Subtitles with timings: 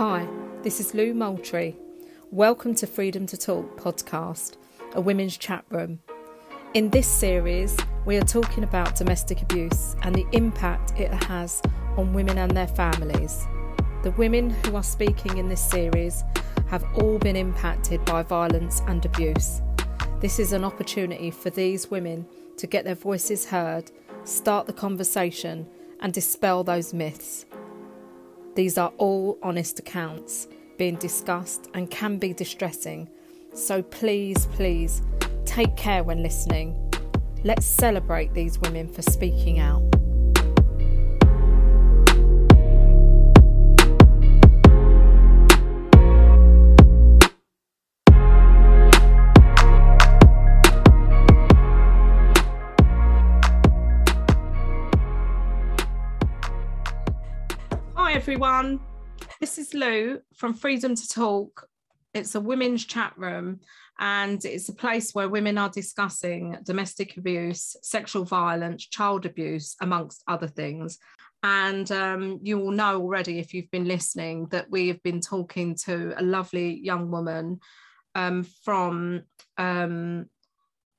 [0.00, 0.26] Hi,
[0.62, 1.76] this is Lou Moultrie.
[2.30, 4.56] Welcome to Freedom to Talk podcast,
[4.94, 6.00] a women's chat room.
[6.72, 11.60] In this series, we are talking about domestic abuse and the impact it has
[11.98, 13.46] on women and their families.
[14.02, 16.24] The women who are speaking in this series
[16.68, 19.60] have all been impacted by violence and abuse.
[20.20, 22.26] This is an opportunity for these women
[22.56, 23.90] to get their voices heard,
[24.24, 25.68] start the conversation,
[26.00, 27.44] and dispel those myths.
[28.54, 33.08] These are all honest accounts being discussed and can be distressing.
[33.54, 35.02] So please, please
[35.44, 36.74] take care when listening.
[37.44, 39.99] Let's celebrate these women for speaking out.
[58.42, 58.80] Everyone,
[59.38, 61.68] this is Lou from Freedom to Talk.
[62.14, 63.60] It's a women's chat room
[63.98, 70.22] and it's a place where women are discussing domestic abuse, sexual violence, child abuse, amongst
[70.26, 70.96] other things.
[71.42, 75.74] And um, you will know already, if you've been listening, that we have been talking
[75.84, 77.60] to a lovely young woman
[78.14, 79.24] um, from
[79.58, 80.30] um,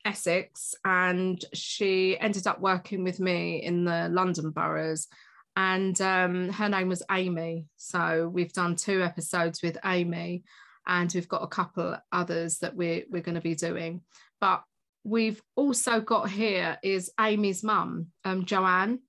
[0.05, 5.07] Essex, and she ended up working with me in the London boroughs
[5.55, 7.67] and um, her name was Amy.
[7.77, 10.43] So we've done two episodes with Amy,
[10.87, 14.01] and we've got a couple others that we're we're going to be doing.
[14.39, 14.63] But
[15.03, 18.99] we've also got here is Amy's mum, um, Joanne,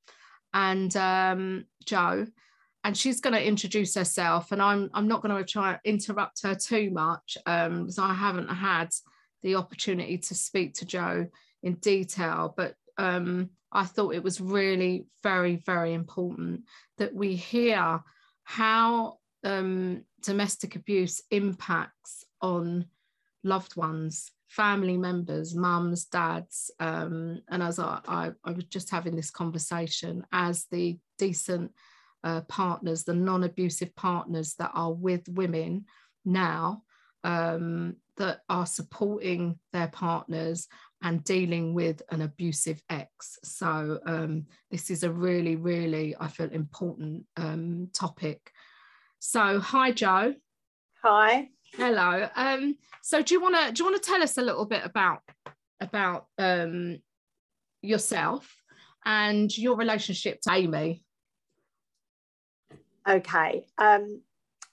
[0.52, 2.26] and um, Jo,
[2.84, 4.52] and she's going to introduce herself.
[4.52, 8.48] And I'm I'm not going to try interrupt her too much um, because I haven't
[8.48, 8.90] had
[9.42, 11.26] the opportunity to speak to Jo
[11.62, 16.62] in detail, but um, I thought it was really very, very important
[16.98, 18.00] that we hear
[18.44, 22.86] how um, domestic abuse impacts on
[23.44, 26.70] loved ones, family members, mums, dads.
[26.78, 31.72] Um, and as I, I, I, was just having this conversation, as the decent
[32.24, 35.86] uh, partners, the non abusive partners that are with women
[36.24, 36.82] now,
[37.24, 40.68] um, that are supporting their partners
[41.02, 43.38] and dealing with an abusive ex.
[43.42, 48.52] So um, this is a really, really, I feel, important um, topic.
[49.18, 50.34] So hi, Jo.
[51.02, 51.48] Hi.
[51.74, 52.28] Hello.
[52.36, 54.82] Um, so do you want to do you want to tell us a little bit
[54.84, 55.20] about
[55.80, 56.98] about um,
[57.80, 58.54] yourself
[59.04, 61.04] and your relationship to Amy?
[63.08, 63.66] Okay.
[63.78, 64.22] Um,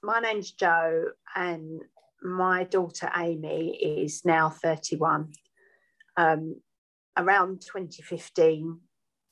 [0.04, 1.82] my name's Jo, and
[2.22, 5.32] my daughter Amy is now 31
[6.19, 6.56] um,
[7.18, 8.78] around 2015,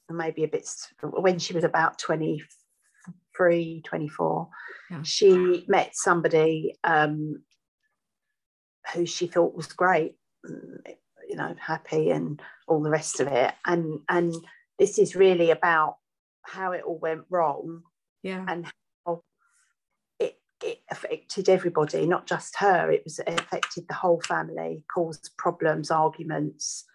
[0.09, 0.69] maybe a bit
[1.01, 4.49] when she was about 23, 24,
[4.89, 5.01] yeah.
[5.03, 7.43] she met somebody um,
[8.93, 10.15] who she thought was great,
[10.45, 13.53] you know, happy and all the rest of it.
[13.65, 14.33] And and
[14.79, 15.97] this is really about
[16.43, 17.81] how it all went wrong.
[18.23, 18.45] Yeah.
[18.47, 18.65] And
[20.63, 22.91] it affected everybody, not just her.
[22.91, 26.85] It was it affected the whole family, caused problems, arguments,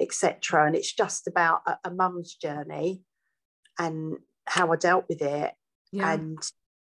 [0.00, 0.66] etc.
[0.66, 3.02] And it's just about a, a mum's journey
[3.78, 5.52] and how I dealt with it,
[5.92, 6.12] yeah.
[6.12, 6.38] and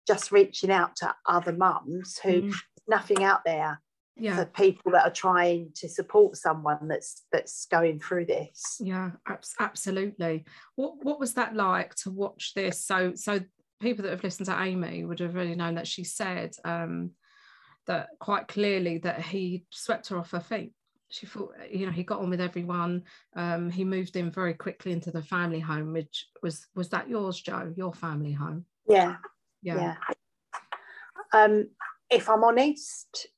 [0.07, 2.55] just reaching out to other mums who mm.
[2.87, 3.81] nothing out there
[4.17, 4.37] yeah.
[4.37, 8.77] for people that are trying to support someone that's that's going through this.
[8.81, 9.13] Yeah,
[9.59, 10.45] absolutely.
[10.77, 12.85] What what was that like to watch this?
[12.85, 13.41] So so
[13.85, 17.11] people that have listened to Amy would have really known that she said um,
[17.87, 20.73] that quite clearly that he swept her off her feet.
[21.11, 23.03] She thought, you know, he got on with everyone.
[23.37, 27.41] Um, he moved in very quickly into the family home, which was was that yours,
[27.41, 27.73] Jo?
[27.77, 28.65] Your family home?
[28.89, 29.17] Yeah,
[29.63, 29.77] yeah.
[29.77, 29.95] yeah.
[31.33, 31.69] Um,
[32.11, 33.29] if I'm honest,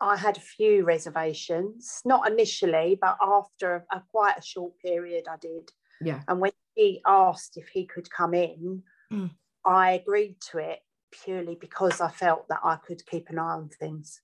[0.00, 5.24] I had a few reservations, not initially, but after a, a, quite a short period,
[5.30, 5.70] I did.
[6.00, 6.22] Yeah.
[6.28, 9.30] And when he asked if he could come in, mm.
[9.66, 10.80] I agreed to it
[11.10, 14.20] purely because I felt that I could keep an eye on things.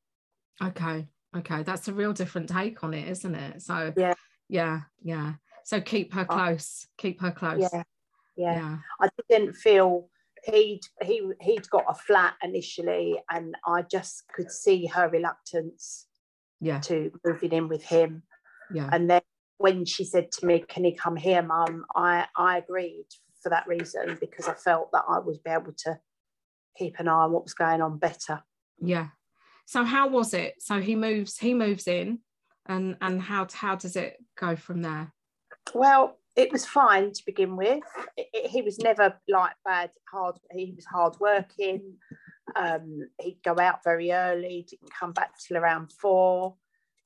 [0.62, 1.08] Okay.
[1.36, 1.62] Okay.
[1.62, 3.62] That's a real different take on it, isn't it?
[3.62, 4.14] So yeah.
[4.48, 4.80] Yeah.
[5.02, 5.34] Yeah.
[5.64, 6.86] So keep her close.
[6.98, 7.60] Keep her close.
[7.72, 7.82] Yeah.
[8.36, 8.54] Yeah.
[8.54, 8.76] yeah.
[9.00, 10.08] I didn't feel
[10.44, 16.08] he'd he he'd got a flat initially and I just could see her reluctance
[16.60, 18.22] yeah to moving in with him.
[18.72, 18.88] Yeah.
[18.92, 19.22] And then
[19.62, 21.84] when she said to me, Can he come here, mum?
[21.94, 23.06] I, I agreed
[23.42, 25.98] for that reason because I felt that I would be able to
[26.76, 28.42] keep an eye on what was going on better.
[28.80, 29.08] Yeah.
[29.66, 30.54] So how was it?
[30.60, 32.20] So he moves he moves in
[32.66, 35.12] and and how how does it go from there?
[35.74, 37.84] Well, it was fine to begin with.
[38.16, 41.98] It, it, he was never like bad hard he was hard working
[42.56, 46.56] Um, he'd go out very early, didn't come back till around four.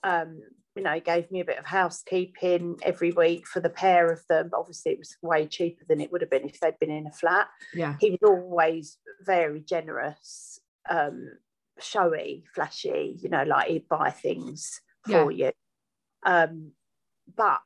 [0.02, 0.40] Um,
[0.76, 4.20] you know, he gave me a bit of housekeeping every week for the pair of
[4.28, 4.50] them.
[4.50, 7.06] But obviously, it was way cheaper than it would have been if they'd been in
[7.06, 7.48] a flat.
[7.72, 7.96] Yeah.
[7.98, 11.30] He was always very generous, um,
[11.80, 13.18] showy, flashy.
[13.22, 15.52] You know, like he'd buy things for you.
[16.24, 16.72] Um,
[17.34, 17.60] but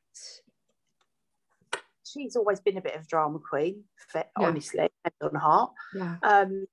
[2.05, 4.47] she's always been a bit of a drama queen, for, Yeah.
[4.47, 5.73] honestly, and on heart.
[5.93, 6.15] Yeah.
[6.23, 6.65] Um,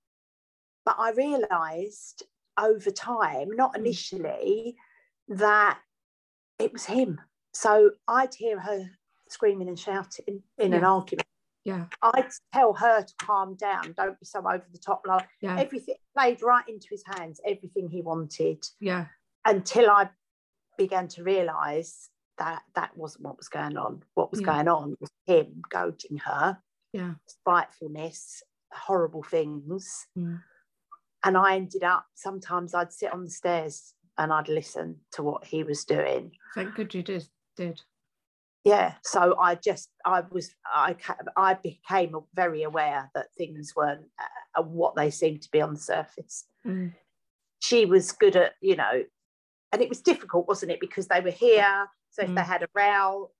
[0.86, 2.22] but I realised
[2.56, 4.76] over time, not initially,
[5.28, 5.80] that
[6.58, 7.20] it was him.
[7.52, 8.84] So I'd hear her
[9.28, 11.26] screaming and shouting in an argument.
[11.64, 11.86] Yeah.
[12.02, 15.02] I'd tell her to calm down, don't be so over the top.
[15.06, 15.58] Like Yeah.
[15.58, 19.06] everything played right into his hands, everything he wanted, Yeah.
[19.44, 20.10] until I
[20.76, 24.02] began to realise that that wasn't what was going on.
[24.14, 24.46] What was Yeah.
[24.46, 26.62] going on was him goading her,
[26.92, 27.14] Yeah.
[27.26, 30.06] spitefulness, horrible things.
[30.16, 30.42] Mm.
[31.24, 35.46] And I ended up sometimes I'd sit on the stairs and I'd listen to what
[35.46, 36.32] he was doing.
[36.54, 37.26] Thank good you did.
[37.56, 37.80] Did.
[38.64, 40.96] Yeah, so I just I was I
[41.36, 44.06] I became very aware that things weren't
[44.56, 46.44] uh, what they seemed to be on the surface.
[46.66, 46.92] Mm.
[47.60, 49.04] She was good at you know,
[49.72, 50.80] and it was difficult, wasn't it?
[50.80, 51.86] Because they were here.
[52.10, 52.46] So if they Mm.
[52.46, 53.30] had a row,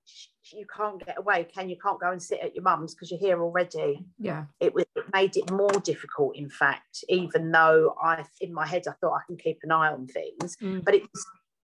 [0.51, 1.77] you can't get away, can you?
[1.77, 4.05] Can't go and sit at your mum's because you're here already.
[4.17, 4.45] Yeah.
[4.59, 8.83] it was it made it more difficult in fact even though i in my head
[8.89, 10.83] i thought i can keep an eye on things Mm.
[10.83, 11.25] but it was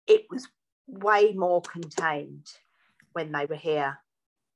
[0.07, 0.47] it was
[0.87, 2.47] way more contained
[3.11, 3.99] when they were here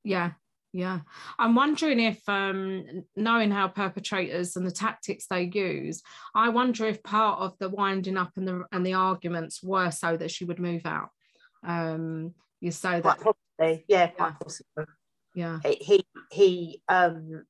[0.04, 0.32] Yeah,
[0.74, 1.02] yeah.
[1.38, 6.02] I'm wondering if, um, knowing how perpetrators and the tactics they use,
[6.34, 10.16] I wonder if part of the winding up and the and the arguments were so
[10.18, 11.10] that she would move out.
[11.63, 13.86] Um, you so quite that possibly.
[13.88, 14.36] Yeah quite Yeah.
[14.42, 14.86] possibly.
[15.34, 17.46] Yeah, he he um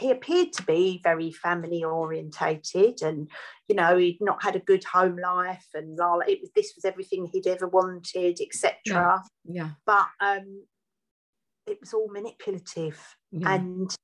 [0.00, 3.28] he appeared to be very family orientated and
[3.68, 6.84] you know he'd not had a good home life and la, it was this was
[6.84, 10.64] everything he'd ever wanted etc yeah, but um
[11.66, 13.96] it was all manipulative yeah, and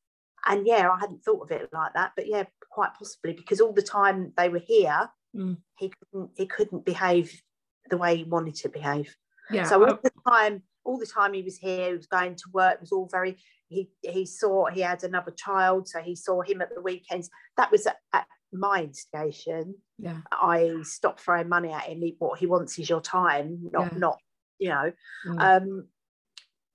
[0.47, 3.73] and yeah i hadn't thought of it like that but yeah quite possibly because all
[3.73, 5.57] the time they were here Mm.
[5.79, 7.43] he couldn't he couldn't behave
[7.91, 9.15] the way he wanted to behave
[9.51, 9.65] yeah.
[9.65, 12.75] so all the time all the time he was here he was going to work
[12.75, 13.37] it was all very
[13.69, 17.71] he he saw he had another child so he saw him at the weekends that
[17.71, 22.47] was at, at my instigation yeah, i stopped throwing money at him he, what he
[22.47, 23.99] wants is your time not Yeah.
[23.99, 24.19] not
[24.59, 24.93] you know
[25.27, 25.89] mm, um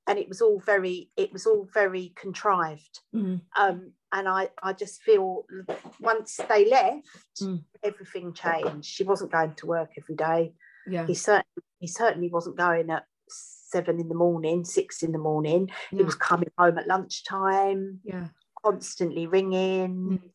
[0.08, 4.74] and it was all very it was all very contrived mm, um, and I, I
[4.74, 5.46] just feel
[6.00, 7.08] once they left,
[7.42, 7.64] Mm.
[7.84, 8.86] everything changed.
[8.86, 10.54] She wasn't going to work every day.
[10.88, 11.46] Yeah, He certainly
[11.80, 15.70] he certainly wasn't going at seven in the morning, six in the morning.
[15.92, 18.28] He was coming home at lunchtime, yeah.
[18.64, 20.20] constantly ringing.
[20.20, 20.30] Mm.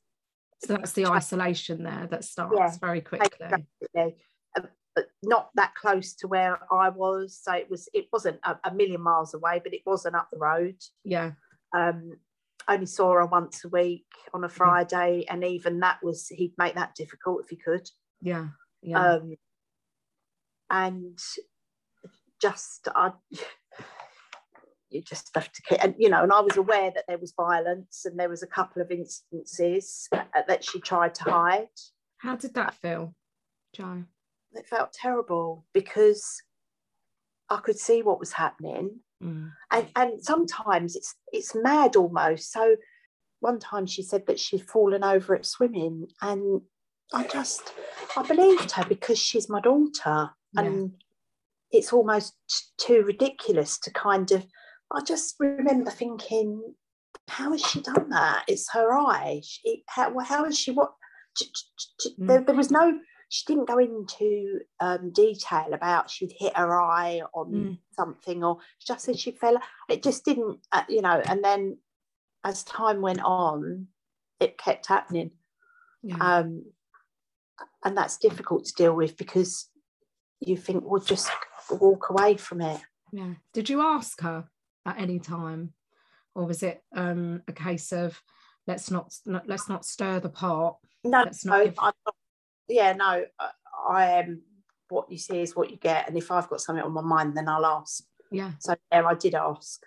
[0.65, 2.71] So that's the isolation there that starts Yeah.
[2.81, 3.29] very quickly.
[3.41, 4.17] Basically,
[4.57, 4.63] uh,
[4.95, 7.39] but not that close to where I was.
[7.43, 10.39] So it was it wasn't a, a million miles away, but it wasn't up the
[10.39, 10.77] road.
[11.05, 11.33] Yeah,
[11.77, 12.13] um,
[12.69, 16.77] only saw her once a week on a Friday, and even that was he'd make
[16.77, 17.87] that difficult if he could.
[18.23, 18.47] yeah,
[18.81, 19.35] yeah, Um,
[20.71, 21.19] and
[22.41, 23.13] just I,
[24.91, 27.33] you just have to keep, and you know, and I was aware that there was
[27.37, 31.69] violence, and there was a couple of instances that she tried to hide.
[32.19, 33.15] How did that feel,
[33.75, 34.05] Jo?
[34.53, 36.43] It felt terrible because
[37.51, 39.53] I could see what was happening, Mm.
[39.71, 42.77] and and sometimes it's it's mad almost so
[43.41, 46.61] one time she said that she'd fallen over at swimming and
[47.13, 47.73] i just
[48.17, 50.93] i believed her because she's my daughter and
[51.71, 52.35] it's almost
[52.79, 54.47] too ridiculous to kind of
[54.93, 56.75] i just remember thinking
[57.29, 58.45] how has she done that?
[58.49, 59.41] It's her eye.
[59.43, 60.93] She, how, how has she what
[62.07, 62.29] Mm.
[62.29, 62.97] there, there was no
[63.29, 67.79] she didn't go into um, detail about she'd hit her eye on Mm.
[67.91, 69.57] something or she just said she fell
[69.89, 71.79] it just didn't uh, you know and then
[72.45, 73.89] as time went on
[74.39, 75.33] it kept happening.
[76.05, 76.67] Yeah, um,
[77.85, 79.69] and that's difficult to deal with because
[80.47, 81.31] you think well just
[81.71, 82.81] walk away from it
[83.13, 83.35] yeah.
[83.53, 84.49] Did you ask her
[84.85, 85.73] at any time,
[86.35, 88.21] or was it um, a case of
[88.67, 89.15] let's not
[89.47, 90.79] let's not stir the pot?
[91.05, 92.15] no, Let's not no give- I'm not,
[92.67, 93.51] yeah no I,
[93.89, 94.43] I am
[94.89, 97.37] what you see is what you get and if i've got something on my mind
[97.37, 98.53] then i'll ask Yeah.
[98.59, 99.81] so yeah i did ask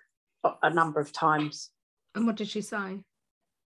[0.64, 1.72] a, number of times
[2.16, 3.00] And what did she say?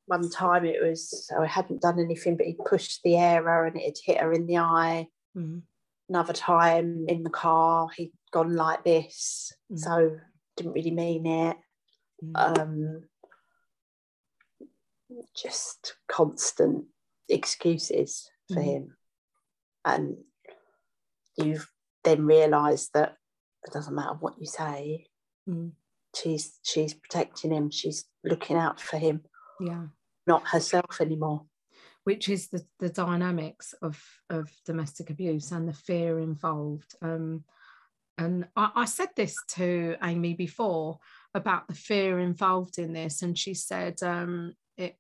[0.07, 3.85] one time it was I hadn't done anything, but he pushed the error and it
[3.85, 5.07] had hit her in the eye.
[5.37, 5.63] Mm.
[6.09, 9.79] Another time in the car, he'd gone like this, Mm.
[9.79, 10.21] so
[10.57, 11.57] didn't really mean it.
[12.23, 12.59] Mm.
[12.59, 13.09] Um,
[15.35, 16.87] just constant
[17.29, 18.65] excuses for Mm.
[18.65, 18.97] him.
[19.85, 20.25] And
[21.37, 21.71] you've
[22.03, 23.17] then realised that
[23.67, 25.07] it doesn't matter what you say,
[25.49, 25.73] Mm.
[26.15, 29.25] she's she's protecting him, she's looking out for him,
[29.61, 29.89] Yeah.
[30.27, 31.49] not herself anymore.
[32.05, 36.95] Which is the, the dynamics of, of domestic abuse and the fear involved.
[37.01, 37.45] Um,
[38.19, 40.99] and I, I said this to Amy before
[41.35, 44.97] about the fear involved in this, and she said um, it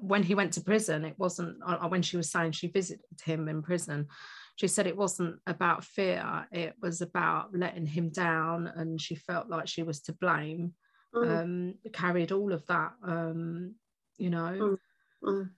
[0.00, 1.04] when he went to prison.
[1.04, 4.08] It wasn't uh, when she was saying she visited him in prison.
[4.56, 9.48] She said it wasn't about fear; it was about letting him down, and she felt
[9.48, 10.74] like she was to blame.
[11.14, 13.74] Mm, Um, carried all of that, um,
[14.18, 14.78] you know.
[15.22, 15.50] mm.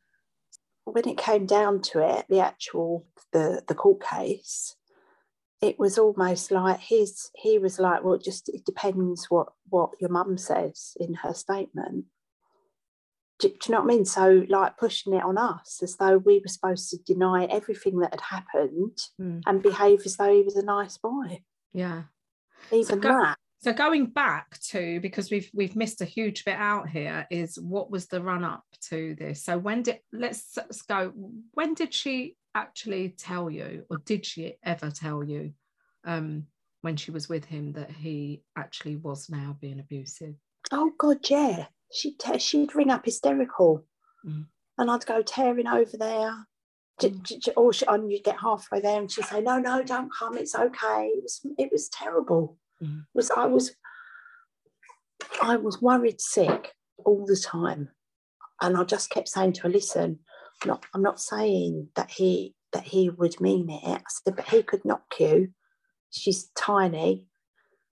[0.84, 4.76] When it came down to it, the actual the the court case,
[5.62, 10.10] it was almost like his he was like, well, just it depends what what your
[10.10, 12.04] mum says in her statement.
[13.40, 14.04] Do, do you know what I mean?
[14.04, 18.12] So like pushing it on us as though we were supposed to deny everything that
[18.12, 19.42] had happened Mm.
[19.46, 21.42] and behave as though he was a nice boy.
[21.72, 22.04] Yeah.
[22.70, 23.38] Even go- that.
[23.64, 27.90] So going back to because we've we've missed a huge bit out here is what
[27.90, 29.42] was the run up to this?
[29.42, 31.12] So when did let's, let's go
[31.54, 35.54] when did she actually tell you or did she ever tell you
[36.04, 36.44] um
[36.83, 40.35] when she was with him that he actually was now being abusive?
[40.71, 41.68] Oh God, yeah.
[41.90, 43.87] She'd te- she'd ring up hysterical,
[44.26, 44.44] Mm.
[44.76, 46.47] and I'd go tearing over there.
[47.00, 47.49] Mm.
[47.56, 50.37] Or she, and you'd get halfway there, and she'd say, "No, no, don't come.
[50.37, 52.59] It's okay." It was it was terrible.
[52.83, 53.07] Mm.
[53.14, 53.75] Was I was
[55.43, 56.73] I was worried sick
[57.04, 57.90] all the time,
[58.61, 60.21] and I just kept saying to her, "Listen,
[60.62, 64.49] I'm not I'm not saying that he that he would mean it." I said, "But
[64.49, 65.49] he could knock you.
[66.11, 67.26] She's tiny."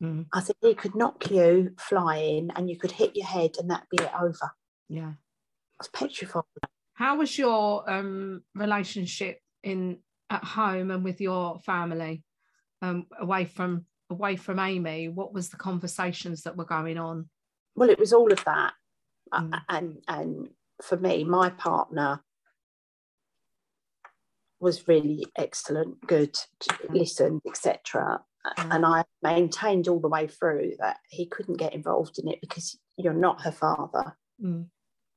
[0.03, 0.27] Mm.
[0.33, 3.87] I said he could knock you flying and you could hit your head and that'd
[3.91, 4.51] be it over.
[4.89, 5.12] Yeah.
[5.12, 6.43] I was petrified.
[6.95, 9.99] How was your um relationship in
[10.29, 12.25] at home and with your family
[12.81, 15.09] um away from away from Amy?
[15.09, 17.28] What was the conversations that were going on?
[17.75, 18.75] Well, it was all of that.
[19.33, 19.61] A- Mm.
[19.69, 20.49] And and
[20.83, 22.23] for me, my partner
[24.61, 26.37] was really excellent, good,
[26.90, 28.21] listened, etc.
[28.59, 28.75] Mm.
[28.75, 32.78] And I maintained all the way through that he couldn't get involved in it because
[32.97, 34.16] you're not her father.
[34.42, 34.66] Mm.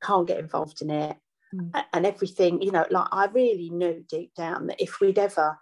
[0.03, 1.17] can't get involved in it
[1.53, 1.85] Mm.
[1.93, 5.57] And everything you know like i really knew deep down that if we'd ever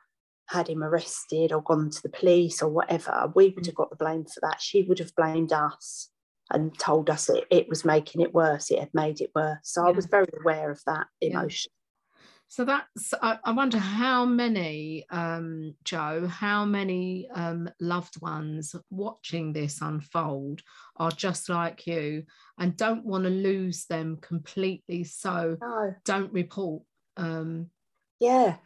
[0.54, 3.68] had him arrested or gone to the police or whatever we would Mm.
[3.68, 6.10] have got the blame for that she would have blamed us
[6.52, 9.86] and told us it, it was making it worse it had made it worse so
[9.88, 11.40] i was very aware of that Yeah.
[11.40, 11.72] emotion
[12.50, 19.54] So that's I, I wonder how many um Jo, how many um loved ones watching
[19.54, 20.62] this unfold
[20.98, 22.26] are just like you
[22.60, 25.04] and don't want to lose them completely.
[25.04, 26.84] So no don't report.
[27.18, 27.72] Um
[28.20, 28.58] yeah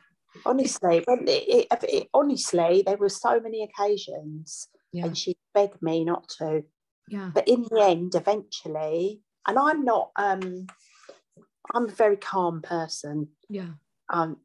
[0.46, 5.82] honestly when it, it, it- honestly there were so many occasions yeah, and she begged
[5.82, 6.64] me not to.
[7.10, 10.68] Yeah, but in the end eventually and i'm not um
[11.74, 13.30] i'm a very calm person.
[13.50, 13.72] Yeah,
[14.10, 14.38] um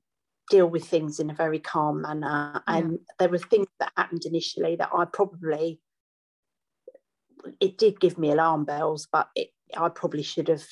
[0.51, 2.63] deal with things in a very calm manner.
[2.67, 5.81] And there were things that happened initially that i probably
[7.61, 10.65] it did give me alarm bells but it, i probably should have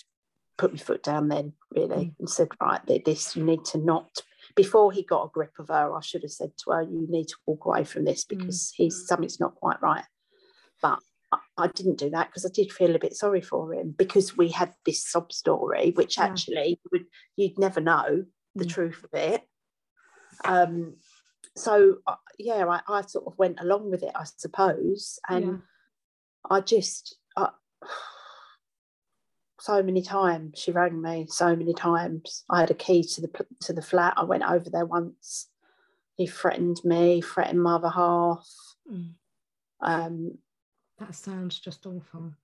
[0.58, 2.14] put my foot down then really Mm.
[2.20, 4.10] and said right this you need to not
[4.56, 7.26] before he got a grip of her i should have said to her you need
[7.28, 8.28] to walk away from this Mm.
[8.38, 10.04] because he's something's not quite right
[10.82, 10.98] but
[11.32, 14.36] I- I didn't do that because I did feel a bit sorry for him because
[14.36, 16.24] we had this sob story, which Yeah.
[16.24, 18.24] actually would you'd never know
[18.56, 18.68] the Mm.
[18.68, 19.42] truth of it.
[20.44, 20.96] Um,
[21.56, 25.56] so uh, yeah, I, I sort of went along with it, I suppose, and yeah.
[26.50, 27.50] I just I,
[29.60, 32.44] so many times she rang me, so many times.
[32.50, 33.30] I had a key to the
[33.62, 34.14] to the flat.
[34.16, 35.48] I went over there once.
[36.16, 38.46] He threatened me, threatened my other half.
[38.90, 39.12] Mm.
[39.80, 40.38] Um,
[40.98, 42.34] That sounds just awful.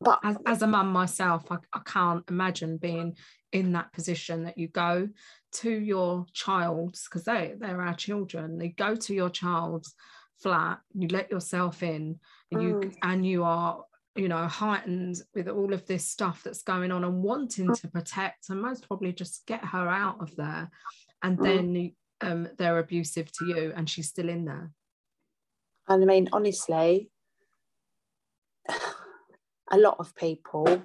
[0.00, 3.16] but as, as a mum myself, I, I can't imagine being
[3.52, 5.08] in that position that you go
[5.52, 8.60] to your child's because they they're our children.
[8.60, 9.94] You go to your child's
[10.42, 12.20] flat, you let yourself in,
[12.52, 12.94] and you Mm.
[13.02, 13.84] and you are
[14.18, 18.50] you know heightened with all of this stuff that's going on and wanting to protect
[18.50, 20.70] and most probably just get her out of there,
[21.22, 21.42] and Mm.
[21.44, 24.72] then um, they're abusive to you and she's still in there.
[25.86, 27.10] And I mean, honestly,
[29.70, 30.82] a lot of people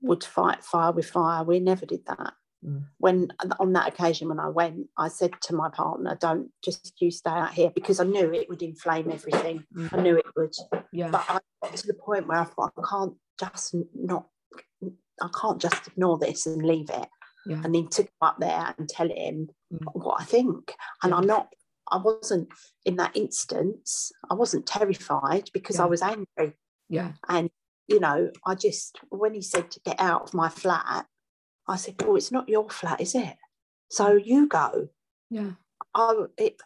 [0.00, 1.44] would fight fire with fire.
[1.44, 2.34] We never did that.
[2.64, 2.86] Mm.
[2.98, 7.12] When on that occasion when I went, I said to my partner, "Don't just you
[7.12, 9.64] stay out here," because I knew it would inflame everything.
[9.76, 9.94] Mm.
[9.96, 10.54] I knew it would.
[10.92, 14.26] Yeah, But I got to the point where I thought I can't just not,
[15.22, 17.08] I can't just ignore this and leave it.
[17.46, 17.62] Yeah.
[17.64, 19.78] and then to go up there and tell him Mm.
[19.94, 20.74] what I think.
[21.02, 21.16] And Yeah.
[21.16, 21.48] I'm not,
[21.90, 22.48] I wasn't
[22.84, 25.84] in that instance, I wasn't terrified because Yeah.
[25.84, 26.54] I was angry.
[26.90, 27.12] Yeah.
[27.26, 27.48] And,
[27.86, 31.06] you know, I just, when he said to get out of my flat,
[31.66, 33.36] I said, Well, it's not your flat, is it?
[33.90, 34.88] So you go.
[35.30, 35.52] Yeah.
[35.94, 36.60] I, it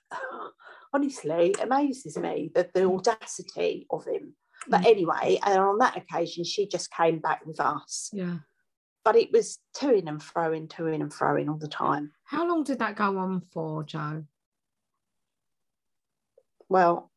[0.93, 4.35] honestly amazes me that the audacity of him.
[4.69, 4.87] But Mm.
[4.87, 8.11] anyway, and on that occasion, she just came back with us.
[8.13, 8.39] Yeah.
[9.05, 12.13] But it was toing and froing, toing and froing all the time.
[12.25, 14.25] How long did that go on for, Jo?
[16.69, 17.11] Well,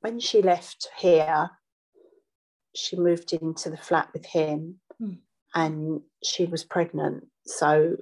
[0.00, 1.50] when she left here,
[2.74, 5.20] she moved into the flat with him Mm.
[5.54, 7.30] and she was pregnant.
[7.46, 7.96] So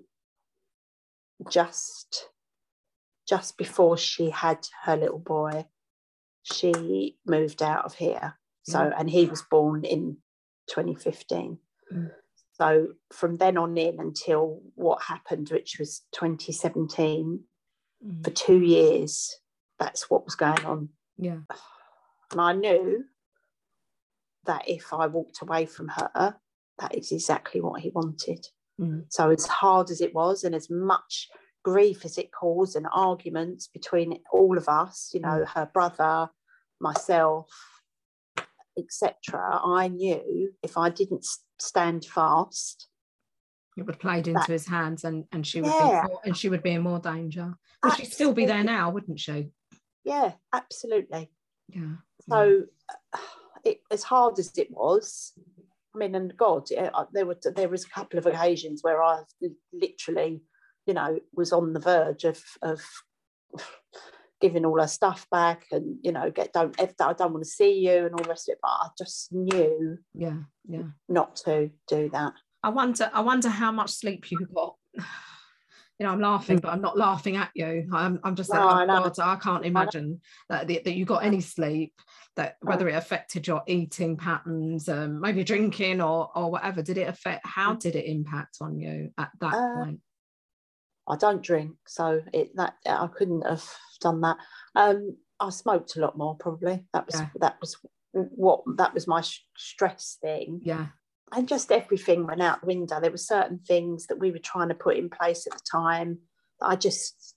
[1.50, 2.28] just
[3.28, 5.66] just before she had her little boy,
[6.42, 8.38] she moved out of here.
[8.62, 8.94] So Mm.
[8.98, 10.22] and he was born in
[10.68, 11.58] 2015.
[11.92, 12.10] Mm.
[12.52, 17.44] So from then on in until what happened, which was 2017,
[18.04, 18.24] Mm.
[18.24, 19.40] for two years,
[19.78, 20.90] that's what was going on.
[21.16, 21.40] Yeah.
[22.30, 23.06] And I knew
[24.44, 26.38] that if I walked away from her,
[26.78, 28.46] that is exactly what he wanted.
[28.78, 29.06] Mm.
[29.10, 31.30] So, as hard as it was, and as much
[31.64, 36.30] grief as it caused, and arguments between all of us, you know, her brother,
[36.80, 37.48] myself,
[38.78, 39.14] etc.,
[39.64, 41.26] I knew if I didn't
[41.58, 42.88] stand fast,
[43.76, 46.02] It would played into That- his hands and, and she would Yeah.
[46.04, 47.54] be more, and she would be in more danger.
[47.80, 49.52] But she'd still be there now, wouldn't she?
[50.04, 51.30] yeah, absolutely.
[51.68, 51.96] Yeah.
[52.28, 52.64] So,
[53.62, 55.32] it, as hard as it was,
[55.94, 59.22] I mean, and God, uh, there were there was a couple of occasions where I
[59.72, 60.42] literally,
[60.88, 62.80] you know, was on the verge of of
[64.40, 67.50] giving all her stuff back, and you know, get don't if I don't want to
[67.50, 68.58] see you and all the rest of it.
[68.60, 70.38] But I just knew yeah.
[70.66, 70.82] Yeah.
[71.08, 72.32] not to do that.
[72.62, 74.74] I wonder I wonder how much sleep you got.
[76.00, 77.88] You know, I'm laughing, but I'm not laughing at you.
[77.92, 78.54] I'm, I'm just Mm.
[78.54, 79.02] No, saying, I oh know.
[79.02, 81.92] God, I can't imagine that, that you got any sleep,
[82.36, 86.82] that whether it affected your eating patterns, um, maybe drinking or or whatever.
[86.82, 90.00] Did it affect how did it impact on you at that Uh, point?
[91.08, 93.64] I don't drink, so it that I couldn't have
[94.00, 94.36] done that.
[94.74, 96.84] Um, I smoked a lot more probably.
[96.92, 97.28] That was Yeah.
[97.40, 97.76] that was
[98.12, 100.60] what that was my sh- stress thing.
[100.64, 100.86] Yeah.
[101.32, 103.00] and just everything went out the window.
[103.00, 106.20] There were certain things that we were trying to put in place at the time
[106.58, 107.34] that I just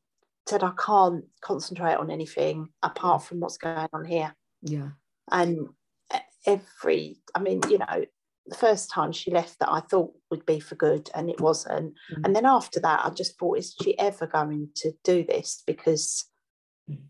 [0.47, 4.33] said I can't concentrate on anything apart from what's going on here.
[4.61, 4.91] Yeah.
[5.29, 5.67] And
[6.13, 8.05] e- every, I mean, you know,
[8.47, 11.93] the first time she left that I thought would be for good and it wasn't.
[12.11, 12.25] Mm.
[12.25, 15.63] And then after that, I just thought, is she ever going to do this?
[15.65, 16.25] Because
[16.89, 17.03] Mm.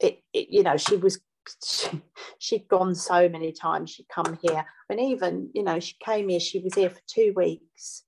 [0.00, 1.20] it, it you know, she was
[1.64, 2.02] she,
[2.38, 6.40] she'd gone so many times she'd come here and even you know she came here
[6.40, 8.04] she was here for two weeks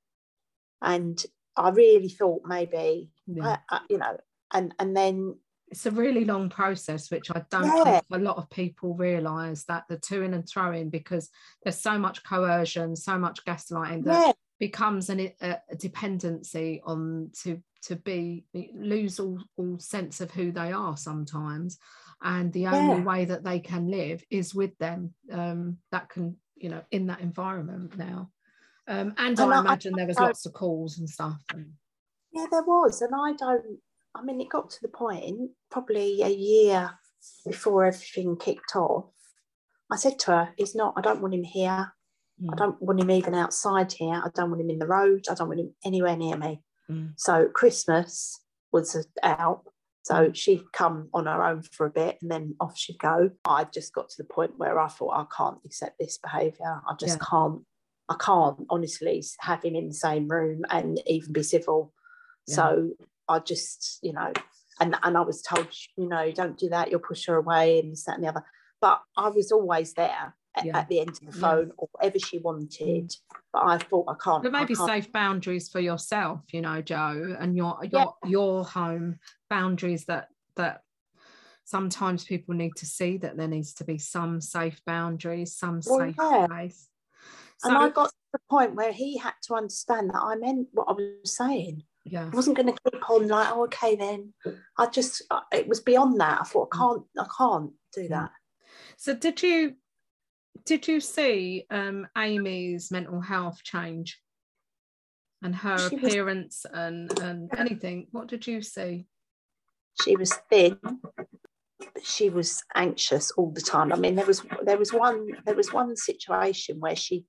[0.82, 1.24] and
[1.56, 3.58] i really thought maybe Yeah.
[3.70, 4.16] I, I, you know
[4.52, 5.36] and and then
[5.68, 7.84] it's a really long process, which I don't Yeah.
[7.84, 11.30] think a lot of people realise that the to in and throwing because
[11.62, 17.28] there's so much coercion, so much gaslighting that yeah becomes an, a, a dependency on
[17.42, 21.76] to to be lose all, all sense of who they are sometimes
[22.22, 23.04] and the only Yeah.
[23.04, 27.20] way that they can live is with them um, that can you know in that
[27.20, 28.30] environment now
[28.86, 31.72] um, and, And I I- imagine there was I- lots of calls and stuff and,
[32.32, 33.80] yeah there was and i don't
[34.14, 36.90] i mean it got to the point probably a year
[37.46, 39.06] before everything kicked off
[39.90, 41.92] i said to her he's not i don't want him here
[42.50, 42.56] I Mm.
[42.56, 44.16] don't want him even outside here.
[44.16, 45.26] I don't want him in the road.
[45.30, 46.64] I don't want him anywhere near me.
[46.90, 47.12] Mm.
[47.16, 48.40] So Christmas
[48.72, 49.62] was out.
[50.02, 53.30] So she'd come on her own for a bit and then off she'd go.
[53.44, 56.82] I just got to the point where I thought I can't accept this behaviour.
[56.88, 57.26] I just Yeah.
[57.30, 57.62] can't.
[58.08, 61.92] I can't honestly have him in the same room and even be civil.
[62.48, 62.54] Yeah.
[62.56, 62.90] So
[63.28, 64.32] I just, you know,
[64.80, 66.90] and and I was told, you know, don't do that.
[66.90, 68.44] You'll push her away and this, that, and the other.
[68.80, 70.78] But I was always there at, Yeah.
[70.78, 71.40] at the end of the Yeah.
[71.40, 73.08] phone or whatever she wanted.
[73.08, 73.16] Mm.
[73.52, 74.42] But I thought I can't.
[74.42, 78.64] but I maybe can't- safe boundaries for yourself you know jo and your your your
[78.64, 80.82] home boundaries that that
[81.64, 85.98] sometimes people need to see that there needs to be some safe boundaries some Well,
[86.00, 86.46] safe yeah.
[86.48, 86.88] place
[87.64, 90.88] And I got to the point where he had to understand that I meant what
[90.88, 91.84] I was saying.
[92.04, 94.34] Yeah I wasn't going to keep on like, oh, okay, then.
[94.78, 96.40] I just, uh, it was beyond that.
[96.40, 98.30] I thought, I can't, I can't do that.
[98.96, 99.74] so did you
[100.64, 104.20] did you see um amy's mental health change
[105.42, 109.06] and her She was- appearance and and anything what did you see
[110.02, 110.78] She was thin.
[112.02, 113.92] She was anxious all the time.
[113.92, 117.24] I mean, there was there was one there was one situation where she,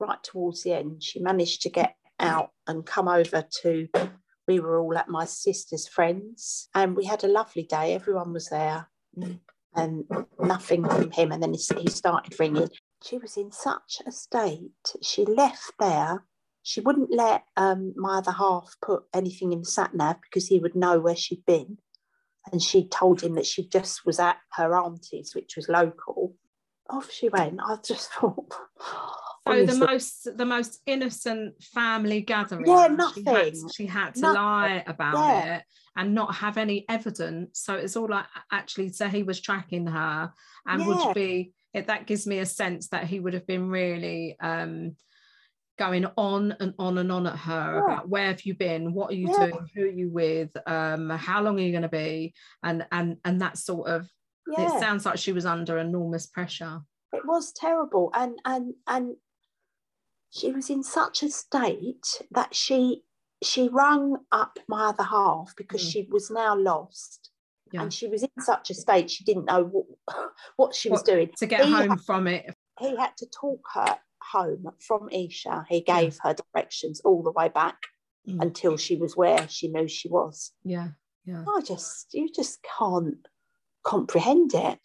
[0.00, 3.88] right towards the end, she managed to get out and come over to
[4.48, 7.94] we were all at my sister's friends and we had a lovely day.
[7.94, 9.40] Everyone was there Mm.
[9.74, 10.04] and
[10.40, 11.32] nothing from him.
[11.32, 12.70] And then he, started ringing.
[13.02, 14.70] She was in such a state.
[15.02, 16.24] She left there.
[16.62, 20.58] She wouldn't let um, my other half put anything in the sat nav because he
[20.58, 21.78] would know where she'd been.
[22.50, 26.34] And she told him that she just was at her auntie's which was local.
[26.90, 27.60] Off she went.
[27.64, 28.54] I just thought
[29.46, 32.66] So the most the most innocent family gathering.
[32.66, 33.68] Yeah, She had, nothing.
[33.74, 34.34] she had to Nothing.
[34.40, 35.56] lie about Yeah.
[35.56, 35.62] it
[35.96, 37.60] and not have any evidence.
[37.60, 40.32] So it's all like actually so he was tracking her
[40.66, 40.86] and Yeah.
[41.06, 44.96] would be it, that gives me a sense that he would have been really um
[45.78, 47.84] going on and on and on at her Yeah.
[47.94, 49.46] about where have you been what are you Yeah.
[49.50, 53.16] doing who are you with um how long are you going to be and and
[53.24, 54.08] and that sort of
[54.46, 54.66] yeah.
[54.66, 56.80] it sounds like she was under enormous pressure
[57.12, 59.16] it was terrible and and and
[60.32, 63.02] she was in such a state that she
[63.44, 65.90] she rung up my other half because Mm.
[65.92, 67.28] she was now lost.
[67.72, 67.82] Yeah.
[67.82, 69.86] and she was in such a state she didn't know what,
[70.56, 71.30] what she was What- doing.
[71.38, 72.54] to get He home had- from it.
[72.78, 73.98] he had to talk her
[74.32, 75.64] home from isha.
[75.68, 77.78] He gave her directions all the way back
[78.28, 78.40] Mm.
[78.42, 80.52] until she was where she knew she was.
[80.64, 80.90] Yeah
[81.24, 81.44] yeah.
[81.56, 83.26] I just you just can't
[83.84, 84.78] comprehend it.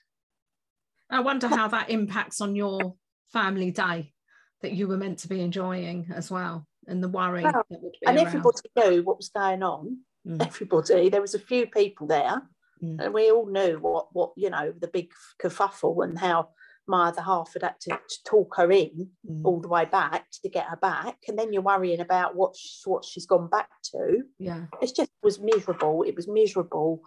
[1.10, 2.96] I wonder how that impacts on your
[3.32, 4.14] family day
[4.62, 7.92] that you were meant to be enjoying as well, and the worry Well, that would
[7.92, 8.28] be and around.
[8.28, 11.08] everybody knew what was going on Mm, everybody.
[11.08, 12.42] There was a few people there,
[12.84, 13.00] Mm.
[13.00, 15.10] and we all knew what what you know the big
[15.42, 16.50] kerfuffle and how
[16.86, 19.42] my other half had had to, talk her in mm.
[19.46, 22.86] all the way back to get her back, and then you're worrying about what sh-
[22.86, 24.24] what she's gone back to.
[24.38, 26.04] yeah, It's just it was miserable.
[26.04, 27.02] It was miserable,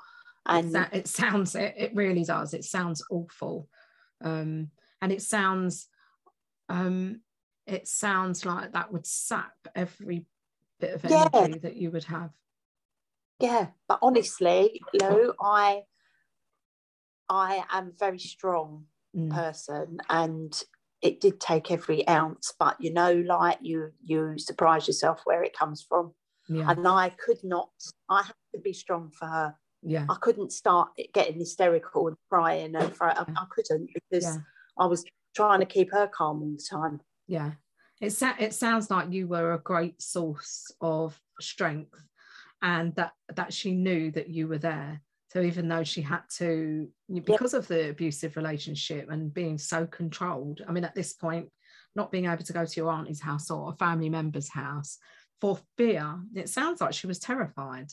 [0.47, 2.55] and sa- it sounds it, it really does.
[2.55, 3.69] It sounds awful,
[4.23, 4.71] um,
[5.03, 5.89] and it sounds
[6.71, 7.21] um,
[7.71, 10.27] it sounds like that would sap every
[10.81, 11.29] bit of Yeah.
[11.33, 12.31] energy that you would have.
[13.39, 13.69] yeah.
[13.89, 15.85] But honestly, Lou, I
[17.29, 20.63] I am a very strong Mm, person and
[21.03, 25.53] it did take every ounce but you know like you you surprise yourself where it
[25.53, 26.13] comes from
[26.49, 27.71] yeah, and i could not
[28.09, 32.77] i had to be strong for her yeah, i couldn't start getting hysterical and crying
[32.77, 34.39] and I, I couldn't because yeah.
[34.79, 35.05] i was
[35.35, 37.01] trying to keep her calm all the time
[37.31, 37.53] yeah.
[38.01, 42.03] It, sa- it sounds like you were a great source of strength
[42.61, 45.01] and that that she knew that you were there.
[45.29, 46.89] So even though she had to
[47.25, 51.49] because of the abusive relationship and being so controlled i mean at this point
[51.95, 54.99] not being able to go to your auntie's house or a family member's house
[55.41, 57.89] for fear it sounds like she was terrified.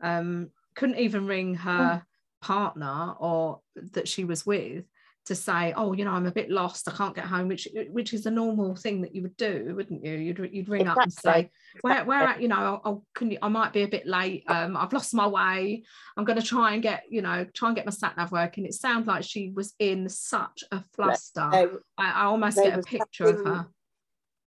[0.00, 2.04] Um couldn't even ring her
[2.40, 4.84] partner or that she was with
[5.26, 8.14] to say, oh, you know, I'm a bit lost, I can't get home, which which
[8.14, 10.12] is a normal thing that you would do, wouldn't you?
[10.14, 13.48] You'd, you'd ring up and say, where, where at, you know, oh, can you, I
[13.48, 14.44] might be a bit late.
[14.46, 15.82] Um, I've lost my way.
[16.16, 18.64] I'm going to try and get, you know, try and get my sat nav working.
[18.66, 21.48] It sounds like she was in such a fluster.
[21.50, 23.66] There- I, I almost get a picture of her.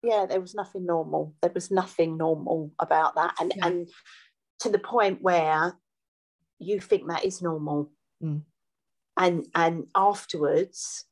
[0.03, 3.67] yeah there was nothing normal there was nothing normal about that and Yeah.
[3.67, 3.89] and
[4.61, 5.75] to the point where
[6.59, 7.91] you think that is normal
[8.23, 8.43] Mm.
[9.17, 11.05] And and afterwards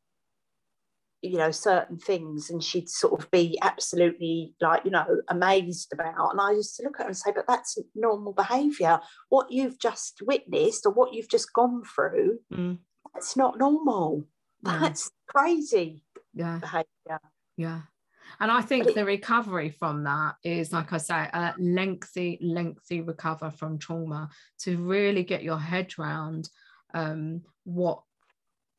[1.22, 6.32] you know certain things and she'd sort of be absolutely like you know amazed about.
[6.32, 9.78] And i used to look at her and say but that's normal behavior what you've
[9.78, 12.78] just witnessed or what you've just gone through Mm,
[13.14, 14.24] that's not normal.
[14.62, 16.58] Yeah, that's crazy yeah.
[16.58, 17.20] behavior
[17.56, 17.80] Yeah.
[18.40, 23.00] And I think it- the recovery from that is, like I say, a lengthy, lengthy
[23.00, 26.48] recover from trauma to really get your head round
[26.94, 28.02] um, what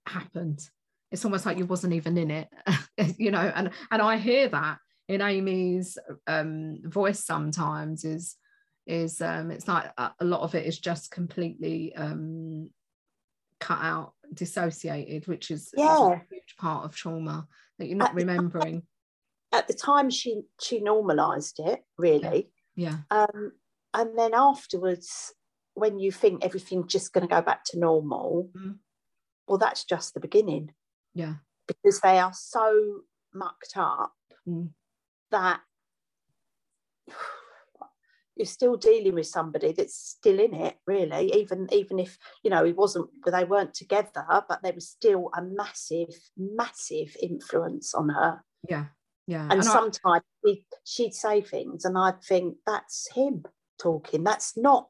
[0.08, 0.68] happened.
[1.12, 2.50] It's almost like you wasn't even in it,
[3.18, 3.52] you know.
[3.56, 5.98] And and I hear that in Amy's
[6.28, 8.36] um, voice sometimes is
[8.88, 12.70] is um, it's like a, lot of it is just completely um,
[13.60, 16.14] cut out, dissociated, which is, Yeah.
[16.14, 17.48] a huge part of trauma
[17.80, 18.84] that you're not At the remembering.
[19.52, 23.54] at the time she she normalized it really Yeah, um
[23.94, 25.34] and then afterwards
[25.76, 28.80] when you think everything's just going to go back to normal Mm.
[29.48, 30.74] well that's just the beginning
[31.14, 31.36] yeah,
[31.68, 33.02] because they are so
[33.34, 34.14] mucked up
[34.48, 34.70] Mm.
[35.32, 35.62] that
[38.36, 42.66] you're still dealing with somebody that's still in it really even even if you know
[42.66, 48.44] it wasn't they weren't together but there was still a massive massive influence on her
[48.70, 48.86] yeah,
[49.28, 49.48] yeah.
[49.50, 53.46] and, I- sometimes she'd, she'd say things and i'd think that's him
[53.80, 54.90] talking that's not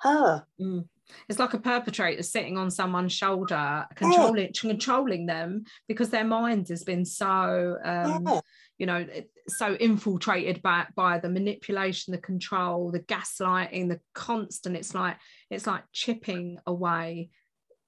[0.00, 0.88] her Mm.
[1.28, 4.60] It's like a perpetrator sitting on someone's shoulder, controlling yeah.
[4.60, 8.40] controlling them because their mind has been so um, yeah.
[8.78, 9.06] you know
[9.48, 14.76] so infiltrated by by the manipulation, the control, the gaslighting, the constant.
[14.76, 15.16] It's like
[15.50, 17.30] it's like chipping away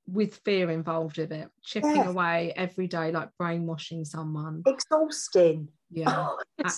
[0.06, 2.08] with fear involved with it, chipping yeah.
[2.08, 4.62] away every day, like brainwashing someone.
[4.66, 5.68] Exhausting.
[5.90, 6.28] Yeah.
[6.28, 6.70] Oh,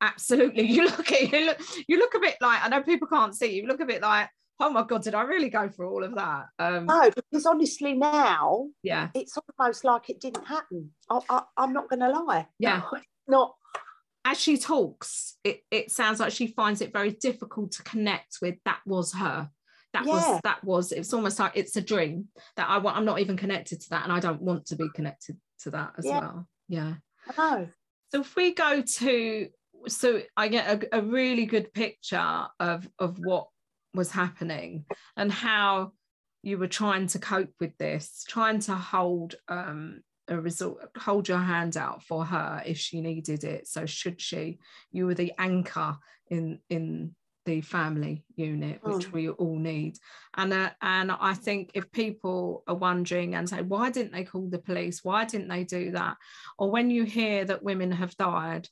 [0.00, 0.66] absolutely.
[0.68, 3.54] You look at you look you look a bit like I know people can't see
[3.54, 4.28] you look a bit like
[4.60, 6.46] oh my god did i really go through all of that?
[6.58, 9.08] Um no because honestly now yeah.
[9.14, 10.90] it's almost like it didn't happen.
[11.10, 12.46] I, am not gonna lie.
[12.58, 12.82] Yeah.
[13.28, 13.54] Not.
[14.24, 18.56] As she talks it, it sounds like she finds it very difficult to connect with
[18.64, 19.50] that was her.
[19.92, 20.12] That yeah.
[20.12, 23.38] was that was it's almost like it's a dream that i want i'm not even
[23.38, 26.20] connected to that and i don't want to be connected to that as yeah.
[26.20, 26.48] well.
[26.68, 26.94] Yeah.
[27.26, 27.68] I know.
[28.12, 29.48] so if we go to
[29.86, 33.48] so i get a, a really good picture of of what
[33.94, 34.84] was happening
[35.16, 35.92] and how
[36.42, 41.38] you were trying to cope with this, trying to hold um, a result, hold your
[41.38, 43.66] hand out for her if she needed it.
[43.66, 44.58] So should she,
[44.92, 45.96] you were the anchor
[46.30, 47.14] in in
[47.48, 49.12] the family unit, which mm.
[49.12, 49.96] we all need.
[50.36, 54.48] And uh, and I think if people are wondering and say, why didn't they call
[54.50, 55.02] the police?
[55.02, 56.18] Why didn't they do that?
[56.58, 58.68] Or when you hear that women have died,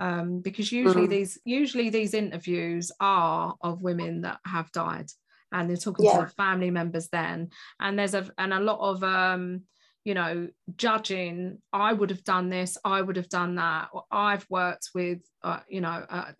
[0.00, 1.10] um, because usually mm.
[1.10, 5.10] these usually these interviews are of women that have died
[5.52, 6.18] and they're talking yeah.
[6.18, 9.62] to the family members then and there's a and a lot of um
[10.04, 14.88] you know judging i would have done this i would have done that i've worked
[14.94, 16.32] with uh, you know uh,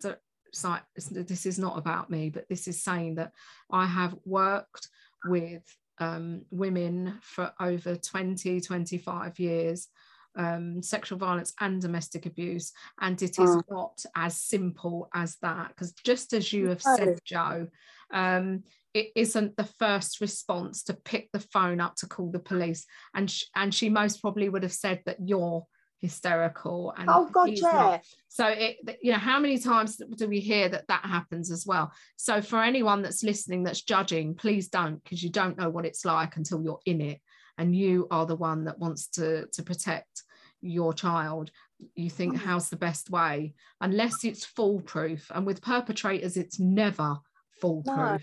[0.47, 3.31] it's like this is not about me but this is saying that
[3.71, 4.89] i have worked
[5.25, 5.63] with
[5.99, 9.87] um, women for over 20 25 years
[10.35, 12.71] um, sexual violence and domestic abuse.
[12.99, 13.61] And it is mm.
[13.69, 15.69] not as simple as that.
[15.69, 17.67] Because just as you have said, Jo,
[18.13, 18.63] um,
[18.93, 22.85] it isn't the first response to pick the phone up to call the police.
[23.13, 25.65] And, sh- and she most probably would have said that you're
[26.01, 28.05] hysterical and oh god yeah not.
[28.27, 31.91] so it you know how many times do we hear that that happens as well
[32.15, 36.03] so for anyone that's listening that's judging please don't because you don't know what it's
[36.03, 37.21] like until you're in it
[37.57, 40.23] and you are the one that wants to to protect
[40.61, 41.51] your child
[41.95, 42.37] you think mm.
[42.37, 43.53] how's the best way?
[43.79, 47.17] Unless it's foolproof and with perpetrators it's never
[47.59, 47.95] foolproof.
[47.95, 48.19] No.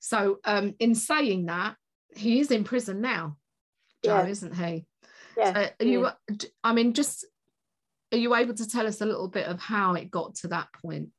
[0.00, 1.76] so um in saying that
[2.14, 3.36] he is in prison now.
[4.04, 4.26] Jo yeah.
[4.26, 4.86] isn't he?
[5.36, 6.08] Yeah uh, are you
[6.64, 7.26] i mean just
[8.12, 10.68] are you able to tell us a little bit of how it got to that
[10.82, 11.10] point?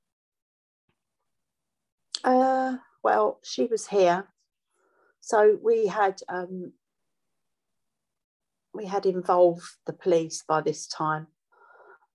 [2.24, 4.28] Uh well she was here.
[5.20, 6.72] So we had um
[8.78, 11.28] we had involved the police by this time.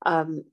[0.07, 0.45] Um,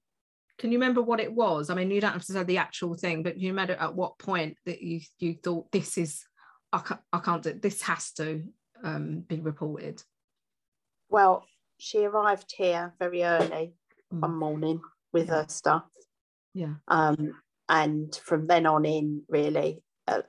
[0.57, 1.69] can you remember what it was?
[1.69, 4.19] I mean, you don't have to say the actual thing, but you remember at what
[4.19, 6.25] point that you you thought this is
[6.73, 8.43] I can't, I can't do this has to
[8.83, 10.03] um, be reported.
[11.09, 11.45] Well,
[11.77, 13.73] she arrived here very early
[14.13, 14.19] mm.
[14.19, 14.81] one morning
[15.13, 15.35] with yeah.
[15.35, 15.83] her stuff.
[16.53, 16.73] Yeah.
[16.87, 17.35] Um,
[17.69, 20.21] and from then on in, really, uh,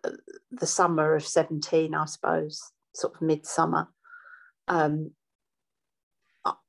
[0.51, 2.61] the summer of 17, I suppose,
[2.95, 3.89] sort of midsummer,
[4.69, 5.13] um,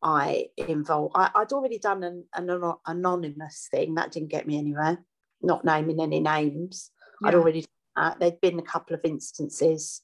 [0.02, 1.16] I involved.
[1.16, 5.04] I, would already done an, an, anonymous thing that didn't get me anywhere.
[5.42, 6.92] Not naming any names.
[7.22, 7.30] Yeah.
[7.30, 7.66] I'd already.
[7.96, 10.02] Uh, there'd been a couple of instances.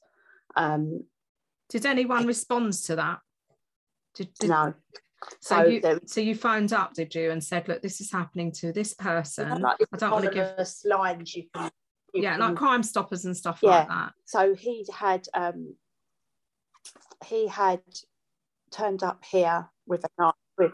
[0.56, 1.04] Um,
[1.68, 3.20] did anyone respond to that?
[4.14, 4.74] Did, did, no.
[5.40, 8.10] So, so you there, so you phoned up, did you, and said, "Look, this is
[8.10, 9.60] happening to this person.
[9.60, 11.70] Like I don't want to give lines you can."
[12.14, 13.70] You yeah, can, like Crime Stoppers and stuff yeah.
[13.70, 14.12] like that.
[14.24, 15.74] So he had um,
[17.26, 17.82] he had
[18.70, 20.34] turned up here with a knife.
[20.56, 20.72] With,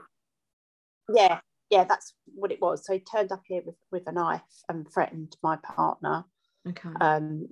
[1.13, 2.85] yeah, yeah, that's what it was.
[2.85, 6.25] So he turned up here with, with a knife and threatened my partner.
[6.69, 6.89] Okay.
[7.01, 7.49] Um,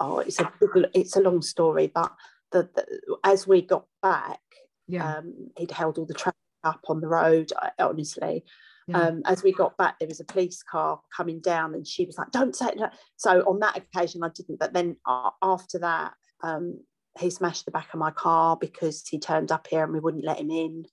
[0.00, 0.52] oh, it's a
[0.92, 2.12] it's a long story, but
[2.52, 4.40] the, the as we got back,
[4.86, 7.52] yeah, um, he'd held all the traffic up on the road.
[7.78, 8.44] Honestly,
[8.86, 9.00] yeah.
[9.00, 12.18] Um, as we got back, there was a police car coming down, and she was
[12.18, 12.80] like, "Don't say it."
[13.16, 14.58] So on that occasion, I didn't.
[14.58, 16.80] But then uh, after that, um,
[17.18, 20.24] he smashed the back of my car because he turned up here and we wouldn't
[20.24, 20.84] let him in.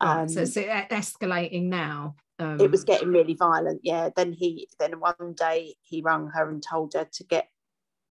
[0.00, 2.16] Um, so it's escalating now.
[2.38, 3.80] Um, it was getting really violent.
[3.82, 4.10] Yeah.
[4.14, 7.48] Then he then one day he rang her and told her to get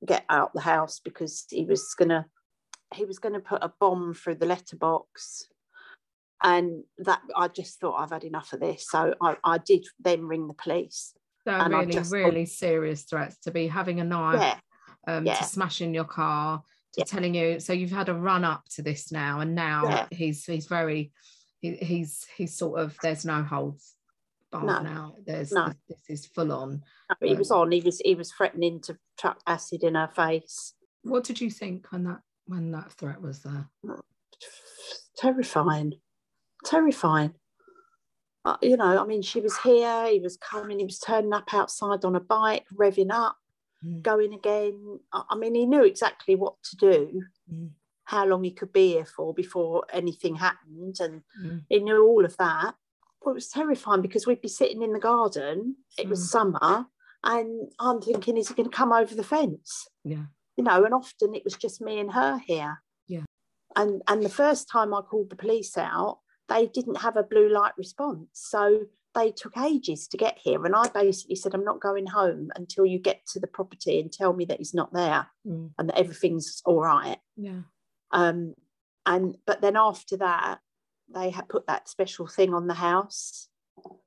[0.04, 2.26] get out the house because he was gonna
[2.94, 5.46] he was gonna put a bomb through the letterbox.
[6.42, 8.86] And that I just thought I've had enough of this.
[8.88, 11.14] So I, I did then ring the police.
[11.46, 14.58] So really, really serious threats to be having a knife, yeah,
[15.06, 15.34] um, yeah.
[15.34, 16.62] to smash in your car,
[16.96, 17.04] yeah.
[17.04, 20.06] telling you so you've had a run up to this now and now yeah.
[20.10, 21.12] he's he's very
[21.60, 23.94] he, he's he's sort of there's no holds
[24.50, 24.82] barred no.
[24.82, 25.66] now there's no.
[25.88, 28.96] this, this is full on no, he was on he was he was threatening to
[29.18, 33.42] chuck acid in her face What did you think when that when that threat was
[33.42, 33.68] there?
[35.16, 35.94] Terrifying,
[36.64, 37.34] terrifying.
[38.44, 40.08] Uh, you know, I mean, she was here.
[40.08, 40.78] He was coming.
[40.78, 43.36] He was turning up outside on a bike, revving up,
[43.84, 44.02] Mm.
[44.02, 45.00] going again.
[45.12, 47.70] I mean, he knew exactly what to do, Mm.
[48.04, 51.64] how long he could be here for before anything happened, and Mm.
[51.68, 52.74] he knew all of that.
[53.22, 55.76] But it was terrifying because we'd be sitting in the garden.
[55.98, 56.30] It was Mm.
[56.30, 56.86] summer,
[57.22, 59.88] and I'm thinking, is he going to come over the fence?
[60.04, 60.26] Yeah.
[60.56, 62.82] You know, and often it was just me and her here.
[63.06, 63.24] Yeah.
[63.76, 67.48] And and the first time I called the police out, they didn't have a blue
[67.48, 70.64] light response, so they took ages to get here.
[70.66, 74.12] And I basically said, I'm not going home until you get to the property and
[74.12, 75.70] tell me that he's not there Mm.
[75.78, 77.18] and that everything's all right.
[77.36, 77.60] Yeah.
[78.10, 78.54] Um,
[79.06, 80.60] and but then after that,
[81.14, 83.48] they had put that special thing on the house.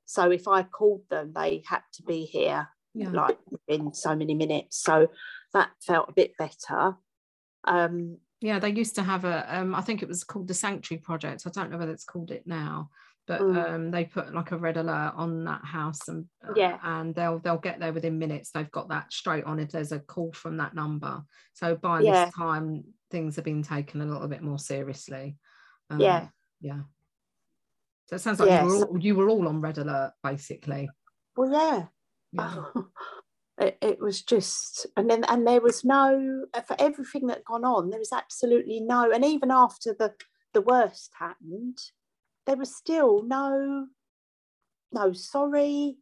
[0.04, 3.10] So if I called them, they had to be here Yeah.
[3.10, 4.78] like in so many minutes.
[4.82, 5.08] So
[5.54, 6.96] that felt a bit better.
[7.64, 9.44] Um, Yeah, they used to have a.
[9.58, 11.44] Um, I think it was called the Sanctuary Project.
[11.46, 12.90] I don't know whether it's called it now,
[13.28, 13.74] but Mm.
[13.74, 16.80] um, they put like a red alert on that house, and uh, Yeah.
[16.82, 18.50] and they'll they'll get there within minutes.
[18.50, 21.22] They've got that straight on if there's a call from that number.
[21.52, 22.24] So by Yeah.
[22.24, 25.36] this time, things have been taken a little bit more seriously.
[25.90, 26.28] Um, Yeah.
[26.60, 26.80] yeah.
[28.06, 30.88] So it sounds like Yeah, you, were all, you were all on red alert, basically.
[31.36, 31.86] well, yeah,
[32.32, 32.64] Yeah.
[33.58, 37.90] it, it was just, and then and there was no for everything that gone on.
[37.90, 40.14] There was absolutely no, and even after the
[40.54, 41.76] the worst happened,
[42.48, 43.86] there was still no,
[44.90, 45.98] no sorry,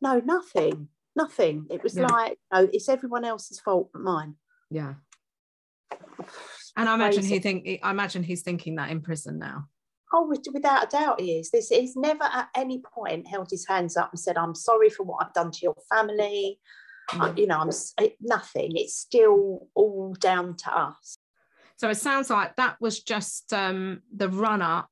[0.00, 1.66] no nothing, nothing.
[1.70, 2.06] It was Yeah.
[2.06, 4.36] like, no, it's everyone else's fault but mine.
[4.70, 4.94] yeah.
[6.76, 9.68] And I imagine he think I imagine he's thinking that in prison now.
[10.14, 11.50] Oh, without a doubt, he is.
[11.50, 15.02] This he's never at any point held his hands up and said, "I'm sorry for
[15.02, 16.58] what I've done to your family."
[17.10, 17.38] I- Mm.
[17.38, 18.76] you know, I'm it, nothing.
[18.76, 21.16] It's still all down to us.
[21.76, 24.88] So it sounds like that was just um, the run up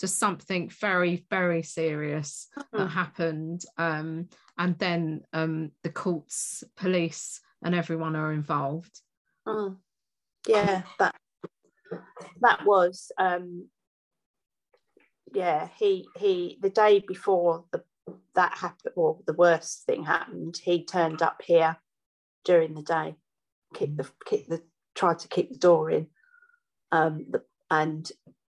[0.00, 2.90] to something very, very serious that Mm.
[2.90, 3.64] happened.
[3.76, 9.00] Um, and then um, the courts, police, and everyone are involved.
[9.46, 9.76] Mm.
[10.46, 11.14] Yeah, that
[12.40, 13.12] that was.
[13.18, 13.68] Um,
[15.32, 17.84] yeah, he he the day before the
[18.34, 20.56] that happened, or the worst thing happened.
[20.62, 21.76] He turned up here
[22.44, 23.16] during the day,
[23.74, 24.62] kicked the kicked the
[24.94, 26.06] tried to kick the door in,
[26.90, 28.10] um, the, and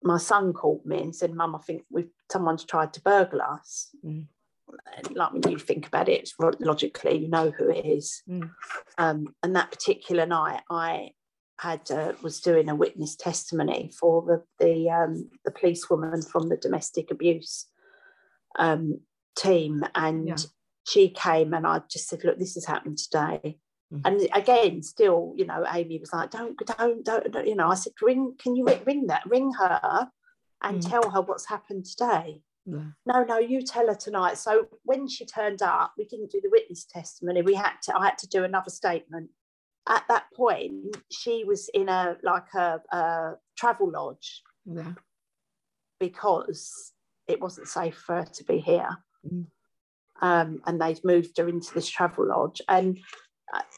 [0.02, 3.88] my son called me and said, "Mum, I think we've someone's tried to burgle us."
[4.04, 4.26] Mm.
[5.12, 8.22] Like when you think about it, it's logically you know who it is.
[8.28, 8.50] Mm.
[8.98, 11.10] Um, and that particular night, I
[11.58, 16.56] had uh, was doing a witness testimony for the the um, the policewoman from the
[16.56, 17.66] domestic abuse
[18.58, 19.00] um,
[19.36, 20.36] team, and Yeah.
[20.86, 23.58] she came and I just said, "Look, this has happened today."
[23.92, 24.02] Mhm.
[24.04, 27.68] And again, still, you know, Amy was like, "Don't, don't, don't,", don't," you know.
[27.68, 29.26] I said, "Ring, can you ring, that?
[29.26, 30.10] Ring her,
[30.62, 30.88] and Mm.
[30.88, 34.38] tell her what's happened today." No, no, you tell her tonight.
[34.38, 37.42] So when she turned up, we didn't do the witness testimony.
[37.42, 39.30] We had to, I had to do another statement.
[39.88, 44.92] At that point, she was in a like a, a travel lodge Yeah.
[45.98, 46.92] because
[47.26, 48.98] it wasn't safe for her to be here.
[49.26, 49.46] Mm.
[50.22, 52.60] Um, and they'd moved her into this travel lodge.
[52.68, 52.98] And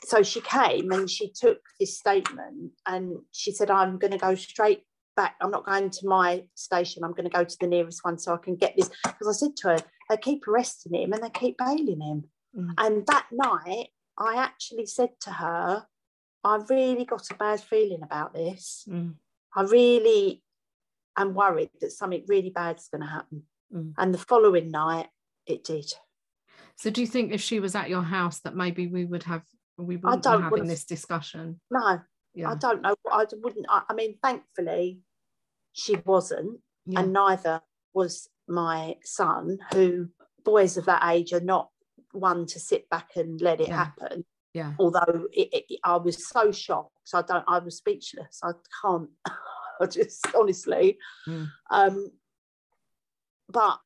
[0.05, 4.35] so she came and she took this statement and she said, I'm going to go
[4.35, 4.83] straight
[5.17, 5.37] back.
[5.41, 7.05] I'm not going to my station.
[7.05, 8.91] I'm going to go to the nearest one so I can get this.
[9.05, 12.25] Because I said to her, they keep arresting him and they keep bailing him.
[12.57, 12.75] Mm.
[12.79, 15.87] And that night, I actually said to her,
[16.45, 18.85] I really got a bad feeling about this.
[18.89, 19.15] Mm.
[19.55, 20.43] I really
[21.17, 23.43] am worried that something really bad is going to happen.
[23.75, 23.95] Mm.
[23.97, 25.09] And the following night,
[25.47, 25.93] it did.
[26.77, 29.43] So do you think if she was at your house that maybe we would have
[29.79, 31.61] we wouldn't don't be having this discussion?
[31.71, 32.01] No,
[32.35, 32.51] Yeah.
[32.51, 32.95] I don't know.
[33.11, 33.67] I wouldn't.
[33.69, 35.01] I, I mean, thankfully,
[35.73, 37.01] she wasn't, yeah.
[37.01, 37.61] and neither
[37.95, 39.59] was my son.
[39.73, 40.09] Who
[40.45, 41.69] boys of that age are not
[42.13, 43.77] one to sit back and let it Yeah.
[43.85, 44.25] happen.
[44.55, 44.75] yeah.
[44.79, 47.45] Although it, it, I was so shocked, I don't.
[47.49, 48.41] I was speechless.
[48.43, 49.09] I can't.
[49.81, 50.99] I just honestly.
[51.27, 51.49] Mm.
[51.71, 52.11] Um,
[53.49, 53.79] but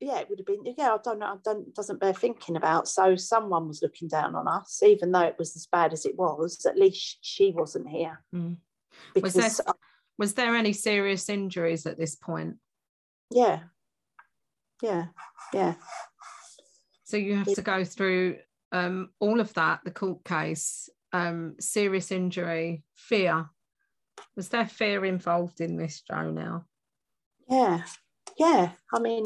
[0.00, 0.74] yeah, it would have been.
[0.76, 1.26] Yeah, I don't know.
[1.26, 2.88] I don't doesn't bear thinking about.
[2.88, 6.16] So someone was looking down on us, even though it was as bad as it
[6.16, 6.64] was.
[6.66, 8.56] At least she wasn't here Mm.
[9.14, 9.74] because Was there
[10.18, 12.56] was there any serious injuries at this point?
[13.30, 13.60] yeah,
[14.82, 15.06] yeah,
[15.52, 15.74] yeah.
[17.04, 18.38] So you have to go through
[18.70, 23.48] um, all of that, the court case, um, serious injury, fear.
[24.36, 26.30] Was there fear involved in this, Jo?
[26.30, 26.66] Now,
[27.48, 27.82] Yeah,
[28.36, 28.72] yeah.
[28.92, 29.24] I mean,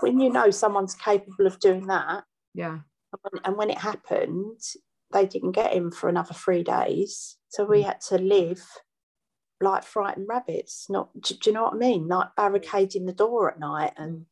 [0.00, 2.24] when you know someone's capable of doing that,
[2.54, 2.78] yeah,
[3.12, 4.60] and when, and when it happened,
[5.12, 7.36] they didn't get him for another three days.
[7.48, 7.86] So we mm.
[7.86, 8.64] had to live
[9.60, 10.86] like frightened rabbits.
[10.88, 12.08] Not, do, do you know what I mean?
[12.08, 13.92] Like barricading the door at night.
[13.96, 14.26] And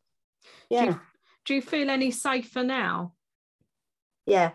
[0.71, 0.85] yeah.
[0.85, 1.01] Do you,
[1.45, 3.15] do you feel any safer now?
[4.25, 4.53] Yeah.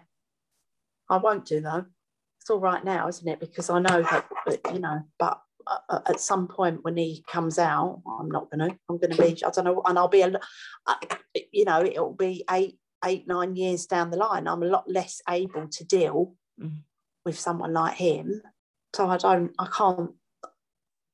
[1.10, 1.86] I won't do though.
[2.40, 3.40] It's all right now, isn't it?
[3.40, 7.60] Because I know that, but, you know, but uh, at some point when he comes
[7.60, 8.78] out, I'm not gonna.
[8.90, 9.44] I'm gonna be.
[9.44, 10.32] I don't know, and I'll be a.
[11.52, 14.48] You know, it'll be eight, eight, nine years down the line.
[14.48, 16.80] I'm a lot less able to deal mm.
[17.26, 18.42] with someone like him.
[18.96, 19.52] So I don't.
[19.60, 20.12] I can't.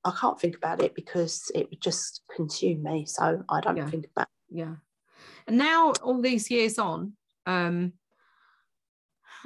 [0.06, 3.06] I can't think about it because it would just consume me.
[3.06, 3.90] So I don't yeah.
[3.90, 4.28] think about.
[4.50, 4.58] It.
[4.58, 4.76] Yeah,
[5.48, 7.14] and now all these years on,
[7.46, 7.94] um,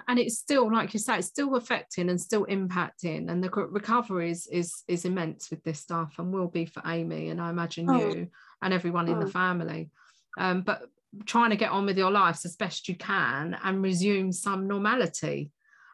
[0.07, 4.31] and it's still like you say it's still affecting and still impacting and the recovery
[4.31, 7.89] is is is immense with this stuff and will be for amy and i imagine
[7.89, 7.97] oh.
[7.97, 8.27] you
[8.61, 9.13] and everyone oh.
[9.13, 9.29] in the oh.
[9.29, 9.89] family
[10.37, 10.83] um, but
[11.25, 15.51] trying to get on with your lives as best you can and resume some normality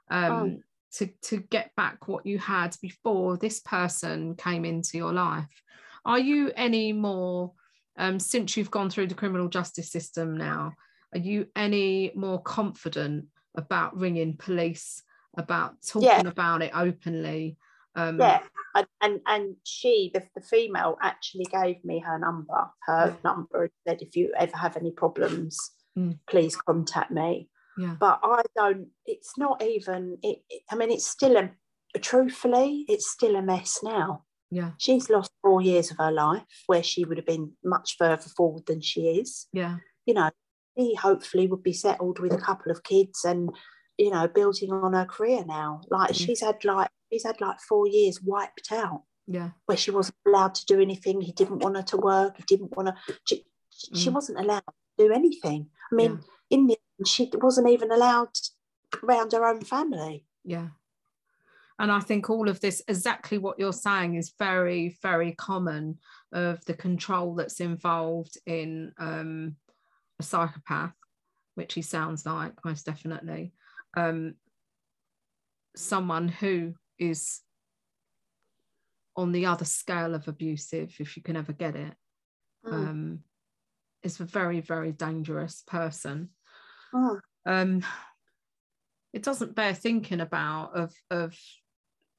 [0.09, 0.57] um, oh.
[0.93, 5.63] to to get back what you had before this person came into your life
[6.05, 7.51] are you any more
[7.97, 10.73] um, since you've gone through the criminal justice system now
[11.13, 13.25] are you any more confident
[13.55, 15.03] about ringing police,
[15.37, 16.21] about talking yeah.
[16.21, 17.57] about it openly.
[17.95, 18.41] Um, yeah,
[19.01, 22.69] and and she, the, the female, actually gave me her number.
[22.85, 23.15] Her yeah.
[23.23, 25.57] number said, if you ever have any problems,
[25.97, 26.17] mm.
[26.29, 27.49] please contact me.
[27.77, 27.95] Yeah.
[27.99, 28.87] But I don't.
[29.05, 30.17] It's not even.
[30.21, 31.51] It, it, I mean, it's still a.
[31.99, 34.25] Truthfully, it's still a mess now.
[34.51, 34.71] Yeah.
[34.77, 38.65] She's lost four years of her life where she would have been much further forward
[38.65, 39.47] than she is.
[39.53, 39.77] Yeah.
[40.05, 40.29] You know,
[40.79, 43.49] he hopefully would be settled with a couple of kids and
[43.97, 45.81] you know building on her career now.
[45.89, 46.25] Like mm.
[46.25, 49.03] she's had like she's had like four years wiped out.
[49.27, 49.51] Yeah.
[49.65, 51.21] Where she wasn't allowed to do anything.
[51.21, 52.37] He didn't want her to work.
[52.37, 53.97] He didn't want to she, mm.
[53.97, 55.67] she wasn't allowed to do anything.
[55.91, 56.57] I mean yeah.
[56.57, 58.29] in the end she wasn't even allowed
[59.03, 60.25] around her own family.
[60.43, 60.69] Yeah.
[61.77, 65.97] And i think all of this exactly what you're saying is very very common
[66.33, 69.55] of the control that's involved in um,
[70.19, 70.93] a psychopath,
[71.55, 73.53] which he sounds like most definitely,
[73.95, 74.35] um,
[75.75, 77.39] someone who is
[79.15, 81.93] on the other scale of abusive, if you can ever get it,
[82.65, 82.73] mm.
[82.73, 83.19] um,
[84.03, 86.29] is a very, very dangerous person.
[86.93, 87.19] Mm.
[87.45, 87.85] Um,
[89.13, 91.37] it doesn't bear thinking about of, of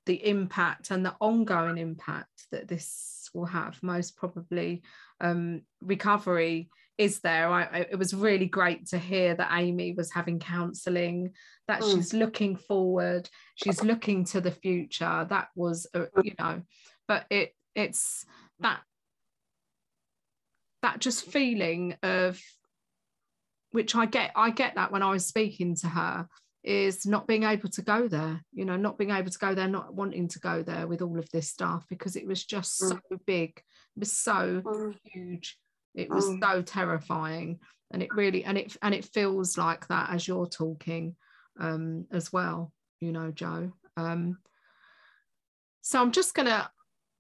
[0.07, 3.83] the impact and the ongoing impact that this will have.
[3.83, 4.83] Most probably,
[5.21, 6.69] um, recovery
[6.99, 7.49] is there.
[7.49, 11.33] I, I, it was really great to hear that Amy was having counselling,
[11.69, 11.95] that mm.
[11.95, 15.27] she's looking forward, she's looking to the future.
[15.29, 16.63] That was, uh, you know,
[17.09, 18.25] but it it's
[18.61, 18.81] that
[20.83, 22.41] that just feeling of
[23.73, 24.33] which I get.
[24.35, 26.29] I get that when I was speaking to her
[26.63, 29.67] is not being able to go there you know not being able to go there
[29.67, 32.91] not wanting to go there with all of this stuff because it was just mm.
[32.91, 34.95] so big it was so mm.
[35.05, 35.57] huge
[35.95, 36.41] it was mm.
[36.41, 37.59] so terrifying
[37.91, 41.17] and it really and it and it feels like that as you're talking
[41.61, 43.73] um as well you know jo.
[43.97, 44.39] Um
[45.83, 46.71] so i'm just gonna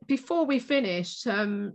[0.06, 1.72] before we finish um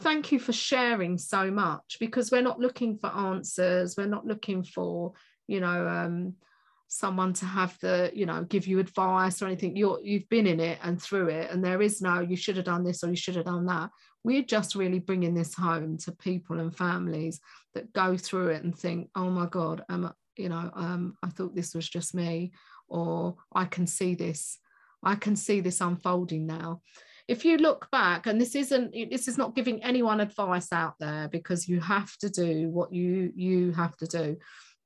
[0.00, 4.64] thank you for sharing so much because we're not looking for answers we're not looking
[4.64, 5.12] for
[5.46, 6.34] you know um
[6.88, 9.76] someone to have the you know give you advice or anything.
[9.76, 12.64] You're you've been in it and through it and there is no you should have
[12.64, 13.90] done this or you should have done that
[14.26, 17.40] we're just really bringing this home to people and families
[17.74, 21.54] that go through it and think oh my god am you know um, i thought
[21.54, 22.50] this was just me
[22.88, 24.58] or i can see this
[25.04, 26.82] i can see this unfolding now.
[27.28, 31.28] If you look back and this isn't this is not giving anyone advice out there
[31.28, 34.36] because you have to do what you you have to do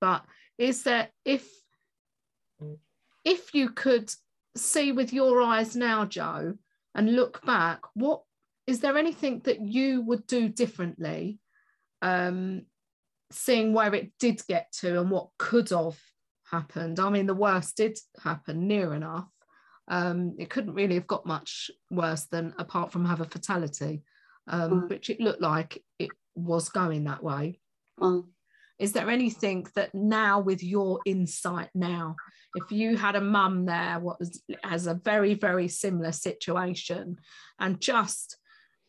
[0.00, 0.24] but
[0.56, 1.46] is there if
[3.26, 4.10] if you could
[4.56, 6.54] see with your eyes now jo
[6.94, 8.22] and look back what
[8.66, 11.38] is there anything that you would do differently
[12.02, 12.62] um,
[13.32, 15.98] seeing where it did get to and what could have
[16.50, 19.28] happened i mean the worst did happen near enough
[19.88, 24.02] um, it couldn't really have got much worse than apart from have a fatality
[24.48, 24.88] um, mm.
[24.88, 27.60] which it looked like it was going that way
[28.00, 28.24] mm.
[28.78, 32.16] is there anything that now with your insight now
[32.56, 37.16] if you had a mum there what was has a very very similar situation
[37.60, 38.39] and just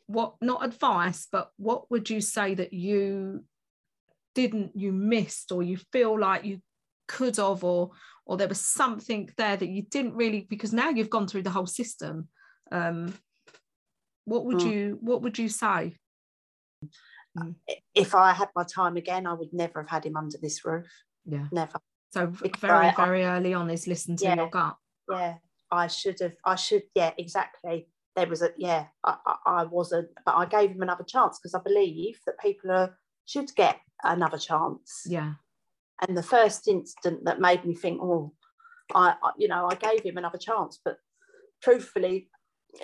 [0.08, 3.44] what not advice but what would you say that you
[4.36, 6.62] didn't you missed or you feel like you
[7.08, 7.92] could have or
[8.26, 11.50] or there was something there that you didn't really because now you've gone through the
[11.50, 12.28] whole system
[12.72, 13.14] um
[14.26, 14.72] what would mm.
[14.72, 15.96] you what would you say
[17.96, 20.88] if i had my time again i would never have had him under this roof
[21.26, 21.80] yeah never
[22.14, 24.36] So Because very, I- very early on is listen to Yeah.
[24.36, 24.76] your gut.
[25.10, 25.36] yeah
[25.72, 30.36] i should have i should yeah exactly there was a yeah i, I, wasn't but
[30.36, 35.04] i gave him another chance because i believe that people are should get another chance
[35.06, 35.34] Yeah.
[36.08, 38.34] and the first incident that made me think oh
[38.94, 40.98] I, I you know i gave him another chance but
[41.64, 42.30] truthfully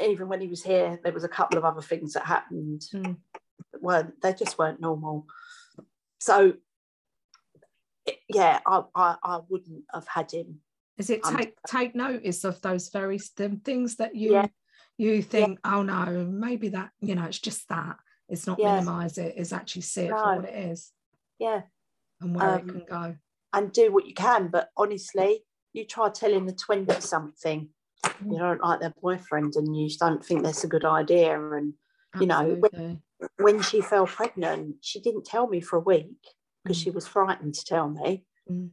[0.02, 3.18] even when he was here there was a couple of other things that happened Mm.
[3.74, 5.26] that weren't they just weren't normal
[6.20, 6.54] so
[8.30, 10.62] yeah I, I i wouldn't have had him
[10.98, 14.48] Is it Um, take take notice of those very them things that you Yeah.
[14.98, 17.98] You think, oh no, maybe that, you know, it's just that.
[18.30, 18.74] It's not Yeah.
[18.76, 20.92] minimize it, it's actually see it for what it is
[21.40, 21.62] yeah
[22.20, 23.16] and where it Um, can go.
[23.54, 24.48] and do what you can.
[24.50, 27.70] But honestly, you try telling the 20 something
[28.04, 28.32] Mm.
[28.34, 31.40] you don't like their boyfriend and you don't think that's a good idea.
[31.52, 31.74] And
[32.20, 33.02] you know, when-
[33.38, 36.84] when she fell pregnant, she didn't tell me for a week because Mm.
[36.84, 38.26] she was frightened to tell me.
[38.50, 38.72] Mm.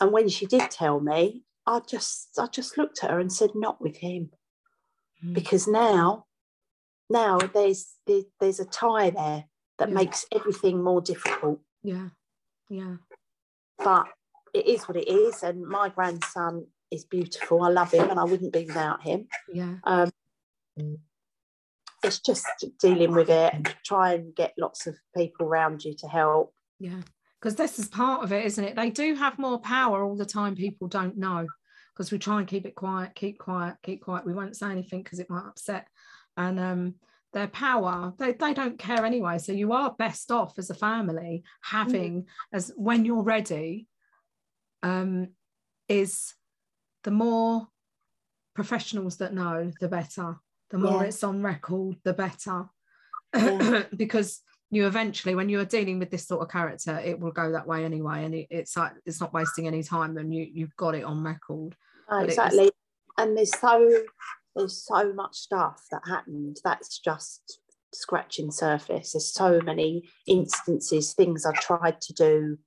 [0.00, 3.50] And when she did tell me, I just I just looked at her and said,
[3.54, 4.32] not with him.
[5.24, 5.34] Mm.
[5.34, 6.26] Because now,
[7.10, 9.44] now there's there, there's a tie there
[9.78, 9.94] that Yeah.
[9.94, 11.60] makes everything more difficult.
[11.82, 12.08] yeah.
[12.68, 12.96] Yeah.
[13.78, 14.06] but
[14.54, 15.42] it is what it is.
[15.42, 17.62] And my grandson is beautiful.
[17.62, 19.26] I love him, and I wouldn't be without him.
[19.52, 19.76] Yeah.
[19.84, 20.10] Um,
[22.04, 22.46] it's just
[22.80, 26.54] dealing with it and try and get lots of people around you to help.
[26.80, 27.02] Yeah.
[27.40, 28.76] Because this is part of it, isn't it?
[28.76, 30.54] They do have more power all the time.
[30.54, 31.46] People don't know
[31.94, 34.26] because we try and keep it quiet, keep quiet, keep quiet.
[34.26, 35.86] We won't say anything because it might upset.
[36.36, 36.94] And um,
[37.32, 39.38] their power, they, they don't care anyway.
[39.38, 43.86] So you are best off as a family having, as when you're ready,
[44.82, 45.28] um,
[45.88, 46.34] is
[47.04, 47.68] the more
[48.54, 50.36] professionals that know, the better.
[50.70, 51.08] The more Yeah.
[51.08, 52.66] it's on record, the better.
[53.34, 53.84] Yeah.
[53.96, 54.40] because
[54.72, 57.84] you eventually when you're dealing with this sort of character it will go that way
[57.84, 61.04] anyway and it, it's like it's not wasting any time then you you've got it
[61.04, 61.76] on record
[62.08, 62.70] But it was- exactly.
[63.18, 63.88] And there's so
[64.56, 67.60] there's so much stuff that happened that's just
[67.92, 69.12] scratching surface.
[69.12, 72.58] There's so many instances, things I tried to do.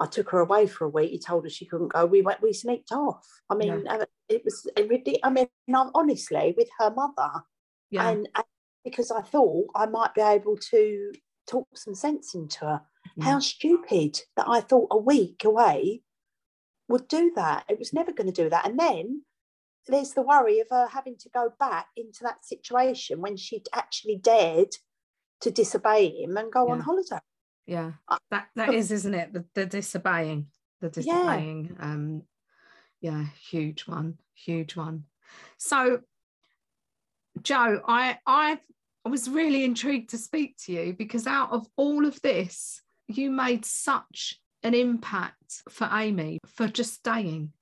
[0.00, 1.12] I took her away for a week.
[1.12, 2.06] He told her she couldn't go.
[2.06, 2.42] We went.
[2.42, 3.24] We sneaked off.
[3.48, 4.66] I mean, uh, it was.
[4.76, 7.30] It really, I mean, honestly, with her mother,
[7.90, 8.44] yeah and, and
[8.84, 11.12] because I thought I might be able to
[11.46, 12.82] talk some sense into her.
[13.16, 13.24] Yeah.
[13.24, 16.02] How stupid that I thought a week away
[16.88, 17.64] would do that.
[17.68, 18.66] It was never going to do that.
[18.66, 19.22] And then
[19.88, 24.16] there's the worry of her having to go back into that situation when she'd actually
[24.16, 24.68] dared
[25.40, 27.18] to disobey him and go on holiday.
[27.66, 27.92] yeah
[28.30, 30.46] that that is isn't it the, the disobeying
[30.80, 30.92] the Yeah.
[31.18, 32.22] disobeying um
[33.00, 35.04] yeah huge one huge one
[35.58, 36.00] so
[37.42, 38.60] jo i i
[39.04, 43.30] I was really intrigued to speak to you because out of all of this you
[43.30, 47.52] made such an impact for amy for just staying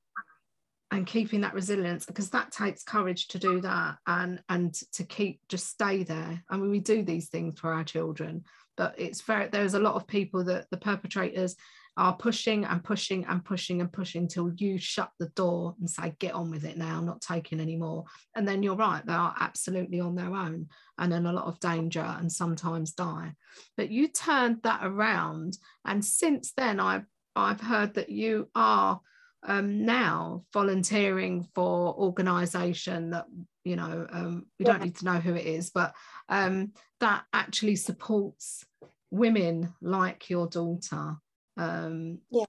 [0.90, 5.40] and keeping that resilience because that takes courage to do that and and to keep
[5.48, 6.42] just stay there.
[6.48, 8.44] I mean we do these things for our children
[8.76, 11.56] but it's very there's a lot of people that the perpetrators
[11.96, 16.14] are pushing and pushing and pushing and pushing till you shut the door and say
[16.18, 18.04] get on with it now I'm not taking any more.
[18.34, 20.68] And then you're right they are absolutely on their own
[20.98, 23.34] and in a lot of danger and sometimes die.
[23.76, 29.00] But you turned that around and since then i've i've heard that you are
[29.42, 33.24] um, now volunteering for organisation that
[33.64, 35.94] you know um, we don't need to know who it is but
[36.28, 38.64] um, that actually supports
[39.10, 41.16] women like your daughter
[41.60, 42.46] um, Yeah.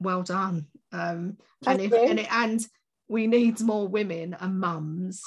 [0.00, 0.66] well done.
[0.92, 2.66] Um, and if and, it, and
[3.08, 5.22] we need more women and mums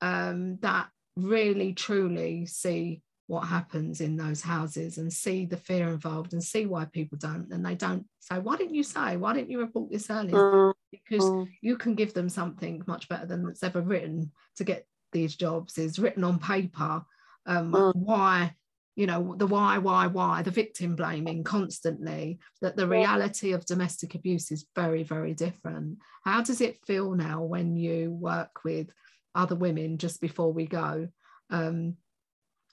[0.00, 6.32] um, that really truly see what happens in those houses and see the fear involved
[6.32, 7.50] and see why people don't.
[7.52, 9.16] And they don't say why didn't you say?
[9.16, 10.48] Why didn't you report this earlier?
[10.52, 14.86] Mm, because you can give them something much better than that's ever written to get
[15.12, 17.04] these jobs is written on paper.
[17.46, 17.92] Um, Mm.
[17.94, 18.54] why
[18.96, 24.14] you know the why why why the victim blaming constantly that the reality of domestic
[24.14, 25.98] abuse is very very different.
[26.24, 28.88] How does it feel now when you work with
[29.34, 31.08] other women just before we go?
[31.50, 31.96] Um,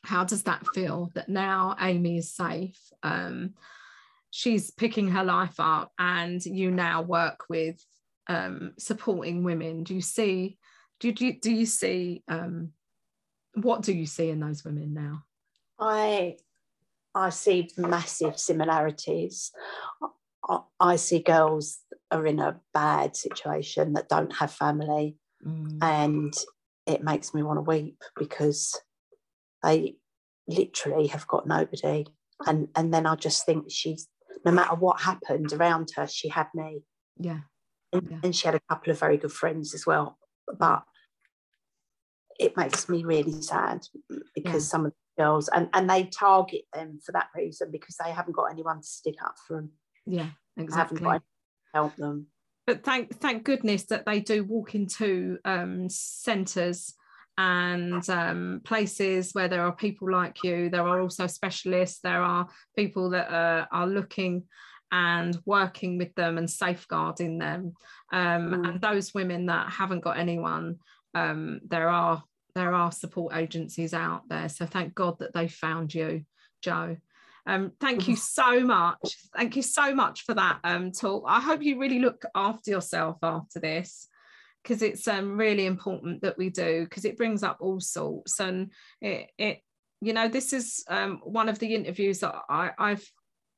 [0.03, 2.79] how does that feel that now amy is safe?
[3.03, 3.55] Um,
[4.29, 7.83] she's picking her life up and you now work with
[8.27, 9.83] um, supporting women.
[9.83, 10.57] Do you see
[10.99, 12.73] do you, do you see um,
[13.55, 15.23] what do you see in those women now
[15.81, 16.37] I
[17.13, 19.51] I see massive similarities.
[20.47, 21.79] I, I see girls
[22.09, 26.33] are in a bad situation that don't have family, Mm, and
[26.85, 28.79] it makes me want to weep because
[29.63, 29.95] they
[30.47, 32.05] literally have got nobody.
[32.45, 34.07] And and then I just think she's
[34.45, 36.83] no matter what happened around her, she had me.
[37.17, 37.39] Yeah.
[37.91, 38.19] And, Yeah.
[38.23, 40.19] and she had a couple of very good friends as well.
[40.59, 40.83] But
[42.39, 43.87] it makes me really sad
[44.35, 48.11] because some of the girls and, and they target them for that reason because they
[48.11, 49.71] haven't got anyone to stick up for them.
[50.05, 50.99] Yeah, exactly.
[50.99, 52.27] haven't got anyone to help them.
[52.67, 56.93] but thank thank goodness that they do walk into um, centres
[57.37, 60.69] and um, places where there are people like you.
[60.69, 61.99] There are also specialists.
[62.03, 64.43] There are people that uh, are looking
[64.91, 67.73] and working with them and safeguarding them.
[68.11, 68.67] Um, Mm.
[68.67, 70.79] And those women that haven't got anyone,
[71.15, 72.21] um, there are
[72.53, 74.49] there are support agencies out there.
[74.49, 76.23] So thank God that they found you,
[76.61, 76.97] Jo.
[77.47, 79.17] Um, thank you so much.
[79.35, 81.23] Thank you so much for that um, talk.
[81.27, 84.07] I hope you really look after yourself after this
[84.61, 88.71] because it's um, really important that we do because it brings up all sorts and
[89.01, 89.59] it, it
[90.01, 93.11] you know this is um, one of the interviews that I, I've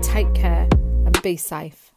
[0.01, 0.67] Take care
[1.05, 1.92] and be safe.